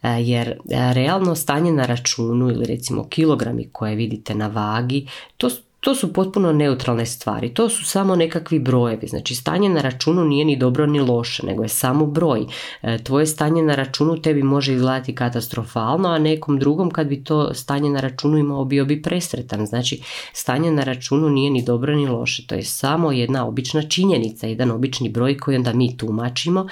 Jer 0.03 0.59
realno 0.93 1.35
stanje 1.35 1.71
na 1.71 1.85
računu 1.85 2.51
ili 2.51 2.65
recimo 2.65 3.07
kilogrami 3.09 3.69
koje 3.71 3.95
vidite 3.95 4.35
na 4.35 4.47
vagi, 4.47 5.07
to 5.37 5.49
to 5.85 5.95
su 5.95 6.13
potpuno 6.13 6.51
neutralne 6.53 7.05
stvari, 7.05 7.53
to 7.53 7.69
su 7.69 7.85
samo 7.85 8.15
nekakvi 8.15 8.59
brojevi, 8.59 9.07
znači 9.07 9.35
stanje 9.35 9.69
na 9.69 9.81
računu 9.81 10.25
nije 10.25 10.45
ni 10.45 10.55
dobro 10.55 10.85
ni 10.85 10.99
loše, 10.99 11.45
nego 11.45 11.63
je 11.63 11.69
samo 11.69 12.05
broj. 12.05 12.45
E, 12.81 12.97
tvoje 13.03 13.25
stanje 13.25 13.63
na 13.63 13.75
računu 13.75 14.21
tebi 14.21 14.43
može 14.43 14.73
izgledati 14.73 15.15
katastrofalno, 15.15 16.09
a 16.09 16.19
nekom 16.19 16.59
drugom 16.59 16.89
kad 16.89 17.07
bi 17.07 17.23
to 17.23 17.53
stanje 17.53 17.89
na 17.89 17.99
računu 17.99 18.37
imao 18.37 18.65
bio 18.65 18.85
bi 18.85 19.01
presretan. 19.01 19.65
Znači 19.65 20.01
stanje 20.33 20.71
na 20.71 20.83
računu 20.83 21.29
nije 21.29 21.51
ni 21.51 21.63
dobro 21.63 21.95
ni 21.95 22.07
loše, 22.07 22.47
to 22.47 22.55
je 22.55 22.63
samo 22.63 23.11
jedna 23.11 23.47
obična 23.47 23.81
činjenica, 23.81 24.47
jedan 24.47 24.71
obični 24.71 25.09
broj 25.09 25.37
koji 25.37 25.57
onda 25.57 25.73
mi 25.73 25.97
tumačimo 25.97 26.67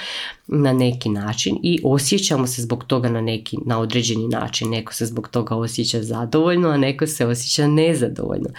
na 0.48 0.74
neki 0.74 1.10
način 1.10 1.58
i 1.64 1.80
osjećamo 1.84 2.48
se 2.48 2.62
zbog 2.62 2.84
toga 2.84 3.10
na 3.10 3.22
neki 3.22 3.58
na 3.66 3.80
određeni 3.80 4.28
način. 4.28 4.70
Neko 4.70 4.94
se 4.94 5.06
zbog 5.06 5.28
toga 5.28 5.56
osjeća 5.56 6.04
zadovoljno, 6.04 6.70
a 6.70 6.78
neko 6.78 7.08
se 7.08 7.26
osjeća 7.26 7.68
nezadovoljno. 7.68 8.50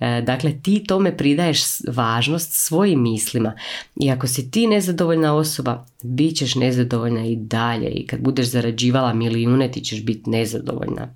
E, 0.00 0.22
dakle, 0.22 0.52
ti 0.62 0.84
tome 0.88 1.16
pridaješ 1.16 1.60
važnost 1.88 2.52
svojim 2.52 3.02
mislima 3.02 3.52
i 3.96 4.10
ako 4.10 4.26
si 4.26 4.50
ti 4.50 4.66
nezadovoljna 4.66 5.34
osoba, 5.34 5.86
bit 6.02 6.36
ćeš 6.36 6.54
nezadovoljna 6.54 7.26
i 7.26 7.36
dalje 7.36 7.90
i 7.90 8.06
kad 8.06 8.20
budeš 8.20 8.46
zarađivala 8.46 9.14
milijune 9.14 9.70
ti 9.70 9.80
ćeš 9.80 10.04
biti 10.04 10.30
nezadovoljna. 10.30 11.14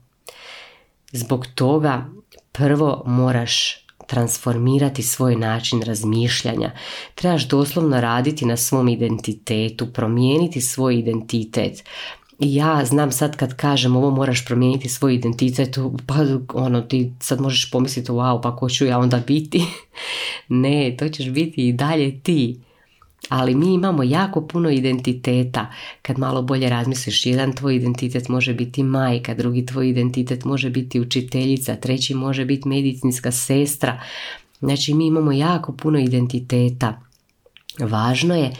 Zbog 1.12 1.47
toga 1.55 2.07
prvo 2.53 3.03
moraš 3.07 3.85
transformirati 4.07 5.03
svoj 5.03 5.37
način 5.37 5.83
razmišljanja. 5.83 6.70
Trebaš 7.14 7.49
doslovno 7.49 8.01
raditi 8.01 8.44
na 8.44 8.57
svom 8.57 8.88
identitetu, 8.88 9.92
promijeniti 9.92 10.61
svoj 10.61 10.99
identitet 10.99 11.85
ja 12.52 12.85
znam 12.85 13.12
sad 13.12 13.37
kad 13.37 13.57
kažem 13.57 13.96
ovo 13.96 14.11
moraš 14.11 14.44
promijeniti 14.46 14.88
svoj 14.88 15.14
identitet, 15.14 15.78
pa 16.07 16.14
ono 16.54 16.80
ti 16.80 17.12
sad 17.20 17.40
možeš 17.40 17.70
pomisliti 17.70 18.12
wow 18.12 18.40
pa 18.42 18.57
ko 18.57 18.68
ću 18.68 18.87
ja 18.87 18.98
onda 18.98 19.22
biti. 19.26 19.64
ne, 20.48 20.96
to 20.98 21.09
ćeš 21.09 21.30
biti 21.30 21.68
i 21.68 21.72
dalje 21.72 22.20
ti. 22.20 22.61
Ali 23.28 23.54
mi 23.54 23.74
imamo 23.74 24.02
jako 24.02 24.46
puno 24.46 24.70
identiteta. 24.70 25.72
Kad 26.02 26.18
malo 26.18 26.42
bolje 26.42 26.68
razmisliš, 26.68 27.26
jedan 27.26 27.52
tvoj 27.52 27.76
identitet 27.76 28.28
može 28.28 28.54
biti 28.54 28.83
majka, 28.83 29.35
drugi 29.35 29.66
tvoj 29.66 29.88
identitet 29.88 30.44
može 30.44 30.70
biti 30.70 31.00
učiteljica, 31.00 31.76
treći 31.76 32.14
može 32.14 32.44
biti 32.44 32.68
medicinska 32.68 33.33
sestra. 33.33 34.00
Znači 34.61 34.94
mi 34.94 35.07
imamo 35.07 35.33
jako 35.33 35.72
puno 35.72 35.98
identiteta. 35.98 37.00
Važno 37.78 38.35
je 38.35 38.52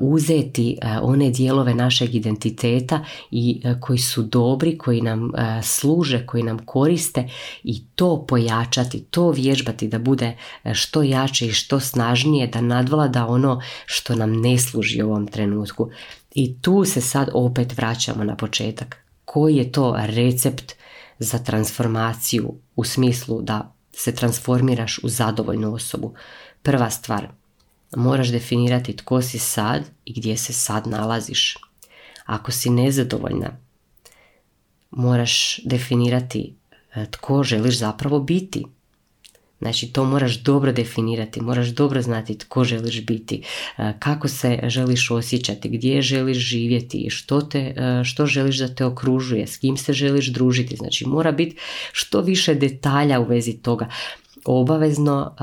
uzeti 0.00 0.78
e, 0.82 0.98
one 1.02 1.30
dijelove 1.30 1.74
našeg 1.74 2.14
identiteta 2.14 3.04
i 3.30 3.60
e, 3.64 3.74
koji 3.80 3.98
su 3.98 4.22
dobri, 4.22 4.78
koji 4.78 5.00
nam 5.00 5.32
služe, 5.62 6.26
koji 6.26 6.42
nam 6.42 6.58
koriste 6.58 7.28
i 7.64 7.84
to 7.94 8.26
pojačati, 8.28 9.00
to 9.00 9.30
vježbati 9.30 9.88
da 9.88 9.98
bude 9.98 10.36
što 10.72 11.02
jače 11.02 11.46
i 11.46 11.52
što 11.52 11.80
snažnije, 11.80 12.46
da 12.46 12.60
nadvlada 12.60 13.26
ono 13.26 13.60
što 13.86 14.14
nam 14.14 14.32
ne 14.32 14.58
služi 14.58 15.02
u 15.02 15.10
ovom 15.10 15.26
trenutku. 15.26 15.90
I 16.34 16.60
tu 16.60 16.84
se 16.84 17.00
sad 17.00 17.28
opet 17.34 17.76
vraćamo 17.76 18.24
na 18.24 18.36
početak. 18.36 18.96
Koji 19.24 19.56
je 19.56 19.72
to 19.72 19.96
recept 19.98 20.72
za 21.18 21.38
transformaciju 21.38 22.54
u 22.76 22.84
smislu 22.84 23.42
da 23.42 23.72
se 23.92 24.14
transformiraš 24.14 24.98
u 25.02 25.08
zadovoljnu 25.08 25.74
osobu? 25.74 26.14
Prva 26.62 26.90
stvar, 26.90 27.28
moraš 27.96 28.28
definirati 28.28 28.96
tko 28.96 29.22
si 29.22 29.38
sad 29.38 29.82
i 30.04 30.12
gdje 30.12 30.36
se 30.36 30.52
sad 30.52 30.86
nalaziš. 30.86 31.56
Ako 32.26 32.52
si 32.52 32.70
nezadovoljna, 32.70 33.56
moraš 34.90 35.60
definirati 35.64 36.54
e, 36.94 37.06
tko 37.10 37.42
želiš 37.42 37.78
zapravo 37.78 38.20
biti. 38.20 38.64
Znači 39.58 39.92
to 39.92 40.04
moraš 40.04 40.42
dobro 40.42 40.72
definirati, 40.72 41.40
moraš 41.40 41.68
dobro 41.68 42.02
znati 42.02 42.38
tko 42.38 42.64
želiš 42.64 43.06
biti, 43.06 43.42
e, 43.78 43.92
kako 43.98 44.28
se 44.28 44.60
želiš 44.66 45.10
osjećati, 45.10 45.68
gdje 45.68 46.02
želiš 46.02 46.36
živjeti, 46.36 47.10
što, 47.10 47.40
te, 47.40 47.58
e, 47.58 48.04
što 48.04 48.26
želiš 48.26 48.58
da 48.58 48.74
te 48.74 48.84
okružuje, 48.84 49.46
s 49.46 49.56
kim 49.56 49.76
se 49.76 49.92
želiš 49.92 50.26
družiti. 50.26 50.76
Znači 50.76 51.06
mora 51.06 51.32
biti 51.32 51.56
što 51.92 52.20
više 52.20 52.54
detalja 52.54 53.20
u 53.20 53.24
vezi 53.24 53.52
toga 53.52 53.88
obavezno 54.56 55.34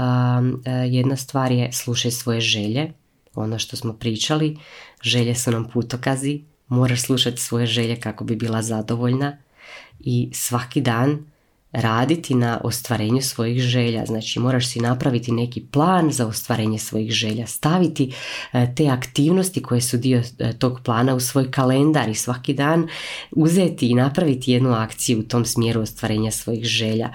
jedna 0.90 1.16
stvar 1.16 1.52
je 1.52 1.72
slušaj 1.72 2.12
svoje 2.12 2.42
želje, 2.42 2.94
ono 3.36 3.60
što 3.60 3.78
smo 3.78 3.94
pričali, 3.94 4.58
želje 5.02 5.36
su 5.36 5.52
nam 5.52 5.70
putokazi, 5.74 6.42
moraš 6.68 7.02
slušati 7.02 7.42
svoje 7.42 7.66
želje 7.66 8.00
kako 8.00 8.24
bi 8.24 8.36
bila 8.36 8.62
zadovoljna 8.62 9.38
i 10.00 10.30
svaki 10.34 10.82
dan 10.82 11.26
raditi 11.72 12.36
na 12.36 12.62
ostvarenju 12.64 13.22
svojih 13.22 13.62
želja. 13.62 14.06
Znači 14.06 14.40
moraš 14.40 14.68
si 14.70 14.80
napraviti 14.80 15.32
neki 15.32 15.62
plan 15.72 16.12
za 16.12 16.28
ostvarenje 16.28 16.80
svojih 16.80 17.12
želja, 17.12 17.48
staviti 17.48 18.14
e, 18.54 18.76
te 18.76 18.88
aktivnosti 18.88 19.62
koje 19.62 19.82
su 19.82 19.98
dio 19.98 20.22
e, 20.40 20.54
tog 20.54 20.80
plana 20.84 21.16
u 21.16 21.20
svoj 21.20 21.52
kalendar 21.52 22.10
i 22.10 22.16
svaki 22.16 22.54
dan 22.54 22.88
uzeti 23.32 23.90
i 23.90 23.94
napraviti 23.94 24.52
jednu 24.52 24.74
akciju 24.74 25.20
u 25.20 25.24
tom 25.24 25.46
smjeru 25.46 25.82
ostvarenja 25.82 26.32
svojih 26.32 26.64
želja 26.66 27.10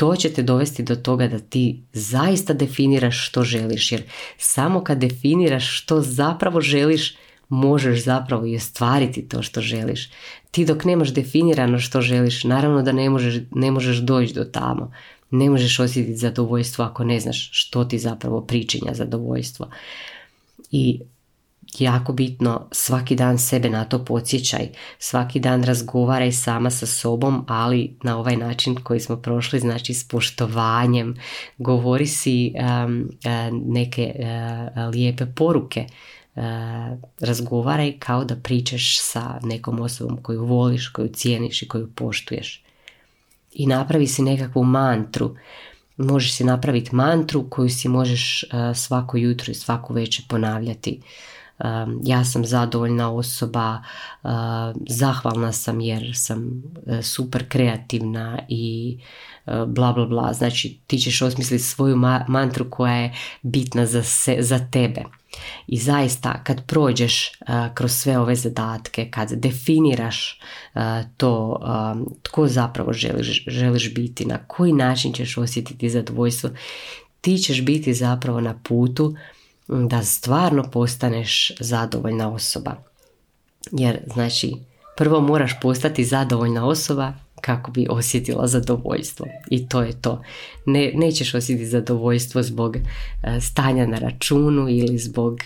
to 0.00 0.16
će 0.16 0.32
te 0.32 0.42
dovesti 0.42 0.82
do 0.82 0.96
toga 0.96 1.28
da 1.28 1.38
ti 1.38 1.82
zaista 1.92 2.52
definiraš 2.52 3.26
što 3.26 3.42
želiš 3.42 3.92
jer 3.92 4.02
samo 4.38 4.84
kad 4.84 4.98
definiraš 4.98 5.80
što 5.80 6.00
zapravo 6.00 6.60
želiš 6.60 7.16
možeš 7.48 8.04
zapravo 8.04 8.46
i 8.46 8.56
ostvariti 8.56 9.28
to 9.28 9.42
što 9.42 9.60
želiš. 9.60 10.10
Ti 10.50 10.64
dok 10.64 10.84
nemaš 10.84 11.12
definirano 11.12 11.78
što 11.78 12.00
želiš, 12.00 12.44
naravno 12.44 12.82
da 12.82 12.92
ne 12.92 13.10
možeš, 13.10 13.34
ne 13.50 13.70
možeš 13.70 13.96
doći 13.96 14.34
do 14.34 14.44
tamo. 14.44 14.92
Ne 15.30 15.50
možeš 15.50 15.78
osjetiti 15.80 16.16
zadovoljstvo 16.16 16.84
ako 16.84 17.04
ne 17.04 17.20
znaš 17.20 17.50
što 17.52 17.84
ti 17.84 17.98
zapravo 17.98 18.40
pričinja 18.40 18.94
zadovoljstvo. 18.94 19.68
I 20.70 21.00
jako 21.78 22.12
bitno 22.12 22.68
svaki 22.72 23.16
dan 23.16 23.38
sebe 23.38 23.70
na 23.70 23.84
to 23.84 24.04
podsjećaj, 24.04 24.68
svaki 24.98 25.40
dan 25.40 25.64
razgovaraj 25.64 26.32
sama 26.32 26.70
sa 26.70 26.86
sobom, 26.86 27.44
ali 27.48 27.96
na 28.02 28.18
ovaj 28.18 28.36
način 28.36 28.74
koji 28.74 29.00
smo 29.00 29.16
prošli, 29.16 29.60
znači 29.60 29.94
s 29.94 30.08
poštovanjem, 30.08 31.16
govori 31.58 32.06
si 32.06 32.54
neke 33.66 34.14
lijepe 34.92 35.26
poruke, 35.26 35.86
razgovaraj 37.20 37.98
kao 37.98 38.24
da 38.24 38.36
pričaš 38.36 38.98
sa 39.00 39.40
nekom 39.42 39.80
osobom 39.80 40.22
koju 40.22 40.44
voliš, 40.44 40.88
koju 40.88 41.08
cijeniš 41.08 41.62
i 41.62 41.68
koju 41.68 41.90
poštuješ. 41.94 42.64
I 43.52 43.66
napravi 43.66 44.06
si 44.06 44.22
nekakvu 44.22 44.64
mantru, 44.64 45.36
možeš 45.96 46.32
si 46.32 46.44
napraviti 46.44 46.94
mantru 46.96 47.50
koju 47.50 47.68
si 47.68 47.88
možeš 47.88 48.44
svako 48.74 49.16
jutro 49.16 49.50
i 49.50 49.54
svaku 49.54 49.94
večer 49.94 50.24
ponavljati 50.28 51.00
ja 52.02 52.24
sam 52.24 52.44
zadovoljna 52.44 53.12
osoba, 53.12 53.82
zahvalna 54.88 55.52
sam 55.52 55.80
jer 55.80 56.12
sam 56.14 56.62
e, 56.86 57.02
super 57.02 57.48
kreativna 57.48 58.38
i 58.48 58.98
e, 59.46 59.64
bla 59.66 59.92
bla 59.92 60.06
bla. 60.06 60.32
Znači 60.32 60.78
ti 60.86 60.98
ćeš 60.98 61.22
osmisliti 61.22 61.64
svoju 61.64 61.96
mantru 62.28 62.70
koja 62.70 62.94
je 62.94 63.14
bitna 63.42 63.86
za, 63.86 64.02
se, 64.02 64.36
za 64.40 64.58
tebe. 64.70 65.04
I 65.66 65.78
zaista 65.78 66.44
kad 66.44 66.66
prođeš 66.66 67.28
e, 67.28 67.32
kroz 67.74 67.92
sve 67.92 68.18
ove 68.18 68.34
zadatke, 68.34 69.10
kad 69.10 69.32
definiraš 69.32 70.40
to 71.16 71.60
tko 72.22 72.46
zapravo 72.48 72.92
želiš, 72.92 73.44
želiš 73.46 73.94
biti, 73.94 74.24
na 74.24 74.38
koji 74.46 74.72
način 74.72 75.12
ćeš 75.12 75.38
osjetiti 75.38 75.90
zadovoljstvo, 75.90 76.50
ti 77.20 77.38
ćeš 77.38 77.64
biti 77.64 77.94
zapravo 77.94 78.40
na 78.40 78.54
putu 78.62 79.14
da 79.70 80.02
stvarno 80.02 80.70
postaneš 80.70 81.52
zadovoljna 81.60 82.32
osoba. 82.32 82.76
Jer 83.72 83.98
znači 84.14 84.54
prvo 84.96 85.20
moraš 85.20 85.60
postati 85.62 86.04
zadovoljna 86.04 86.66
osoba 86.66 87.14
kako 87.40 87.70
bi 87.70 87.86
osjetila 87.90 88.46
zadovoljstvo. 88.46 89.26
I 89.50 89.68
to 89.68 89.82
je 89.82 90.00
to. 90.00 90.22
Ne, 90.66 90.92
nećeš 90.94 91.34
osjetiti 91.34 91.66
zadovoljstvo 91.66 92.42
zbog 92.42 92.76
e, 92.76 92.82
stanja 93.40 93.86
na 93.86 93.98
računu 93.98 94.68
ili 94.68 94.98
zbog 94.98 95.40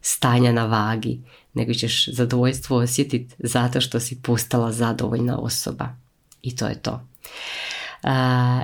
stanja 0.00 0.52
na 0.52 0.66
vagi, 0.66 1.20
nego 1.54 1.74
ćeš 1.74 2.08
zadovoljstvo 2.08 2.76
osjetiti 2.76 3.34
zato 3.38 3.80
što 3.80 4.00
si 4.00 4.22
postala 4.22 4.72
zadovoljna 4.72 5.38
osoba. 5.38 5.88
I 6.42 6.56
to 6.56 6.66
je 6.66 6.74
to 6.74 7.00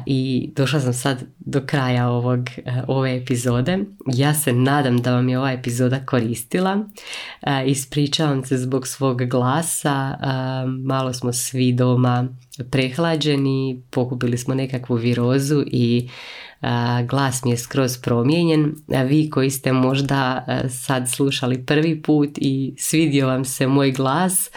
i 0.07 0.51
došla 0.57 0.81
sam 0.81 0.93
sad 0.93 1.25
do 1.39 1.63
kraja 1.67 2.09
ovog, 2.09 2.49
e, 2.49 2.83
ove 2.89 3.17
epizode. 3.17 3.79
Ja 4.07 4.35
se 4.35 4.53
nadam 4.53 5.03
da 5.03 5.15
vam 5.15 5.29
je 5.29 5.39
ova 5.39 5.53
epizoda 5.53 6.01
koristila. 6.07 6.89
Ispričavam 7.67 8.45
se 8.45 8.59
zbog 8.59 8.87
svog 8.87 9.25
glasa. 9.25 10.19
Malo 10.85 11.13
smo 11.13 11.33
svi 11.33 11.73
doma 11.73 12.29
prehlađeni, 12.71 13.83
pokupili 13.91 14.39
smo 14.39 14.55
nekakvu 14.55 14.97
virozu 14.97 15.65
i 15.67 16.09
glas 17.05 17.45
mi 17.45 17.51
je 17.51 17.57
skroz 17.57 17.99
promijenjen. 17.99 18.75
Vi 19.09 19.31
koji 19.31 19.51
ste 19.51 19.73
možda 19.73 20.47
sad 20.69 21.11
slušali 21.11 21.67
prvi 21.67 22.03
put 22.03 22.31
i 22.37 22.75
svidio 22.79 23.27
vam 23.27 23.45
se 23.45 23.67
moj 23.67 23.93
glas, 23.93 24.51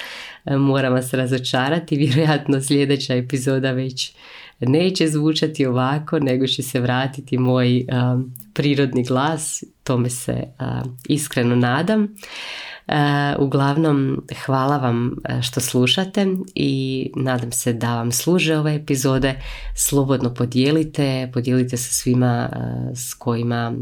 moram 0.45 0.93
vas 0.93 1.13
razočarati. 1.13 1.95
Vjerojatno 1.95 2.61
sljedeća 2.61 3.15
epizoda 3.15 3.71
već 3.71 4.13
neće 4.59 5.07
zvučati 5.07 5.65
ovako, 5.65 6.19
nego 6.19 6.47
će 6.47 6.63
se 6.63 6.79
vratiti 6.79 7.37
moj 7.37 7.85
um, 8.13 8.35
prirodni 8.53 9.03
glas, 9.03 9.63
tome 9.83 10.09
se 10.09 10.43
uh, 10.59 10.91
iskreno 11.07 11.55
nadam. 11.55 12.03
Uh, 12.87 12.95
uglavnom, 13.39 14.23
hvala 14.45 14.77
vam 14.77 15.07
uh, 15.07 15.41
što 15.41 15.59
slušate 15.59 16.27
i 16.55 17.11
nadam 17.15 17.51
se 17.51 17.73
da 17.73 17.95
vam 17.95 18.11
služe 18.11 18.57
ove 18.57 18.75
epizode. 18.75 19.41
Slobodno 19.75 20.33
podijelite, 20.33 21.29
podijelite 21.33 21.77
sa 21.77 21.91
svima 21.91 22.49
s 22.95 23.13
kojima, 23.13 23.73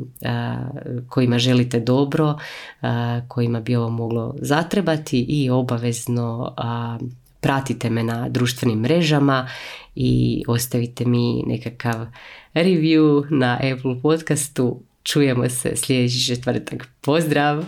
kojima 1.10 1.40
želite 1.40 1.80
dobro, 1.80 2.38
kojima 3.28 3.60
bi 3.60 3.76
ovo 3.76 3.90
moglo 3.90 4.36
zatrebati 4.42 5.20
i 5.20 5.50
obavezno 5.50 6.56
pratite 7.42 7.90
me 7.90 8.04
na 8.04 8.30
društvenim 8.30 8.80
mrežama 8.80 9.48
i 10.00 10.44
ostavite 10.48 11.06
mi 11.06 11.44
nekakav 11.48 12.08
review 12.54 13.26
na 13.30 13.56
Apple 13.56 14.02
podcastu. 14.02 14.84
Čujemo 15.04 15.50
se 15.50 15.76
sljedeći 15.76 16.26
četvrtak. 16.26 16.88
Pozdrav! 17.02 17.66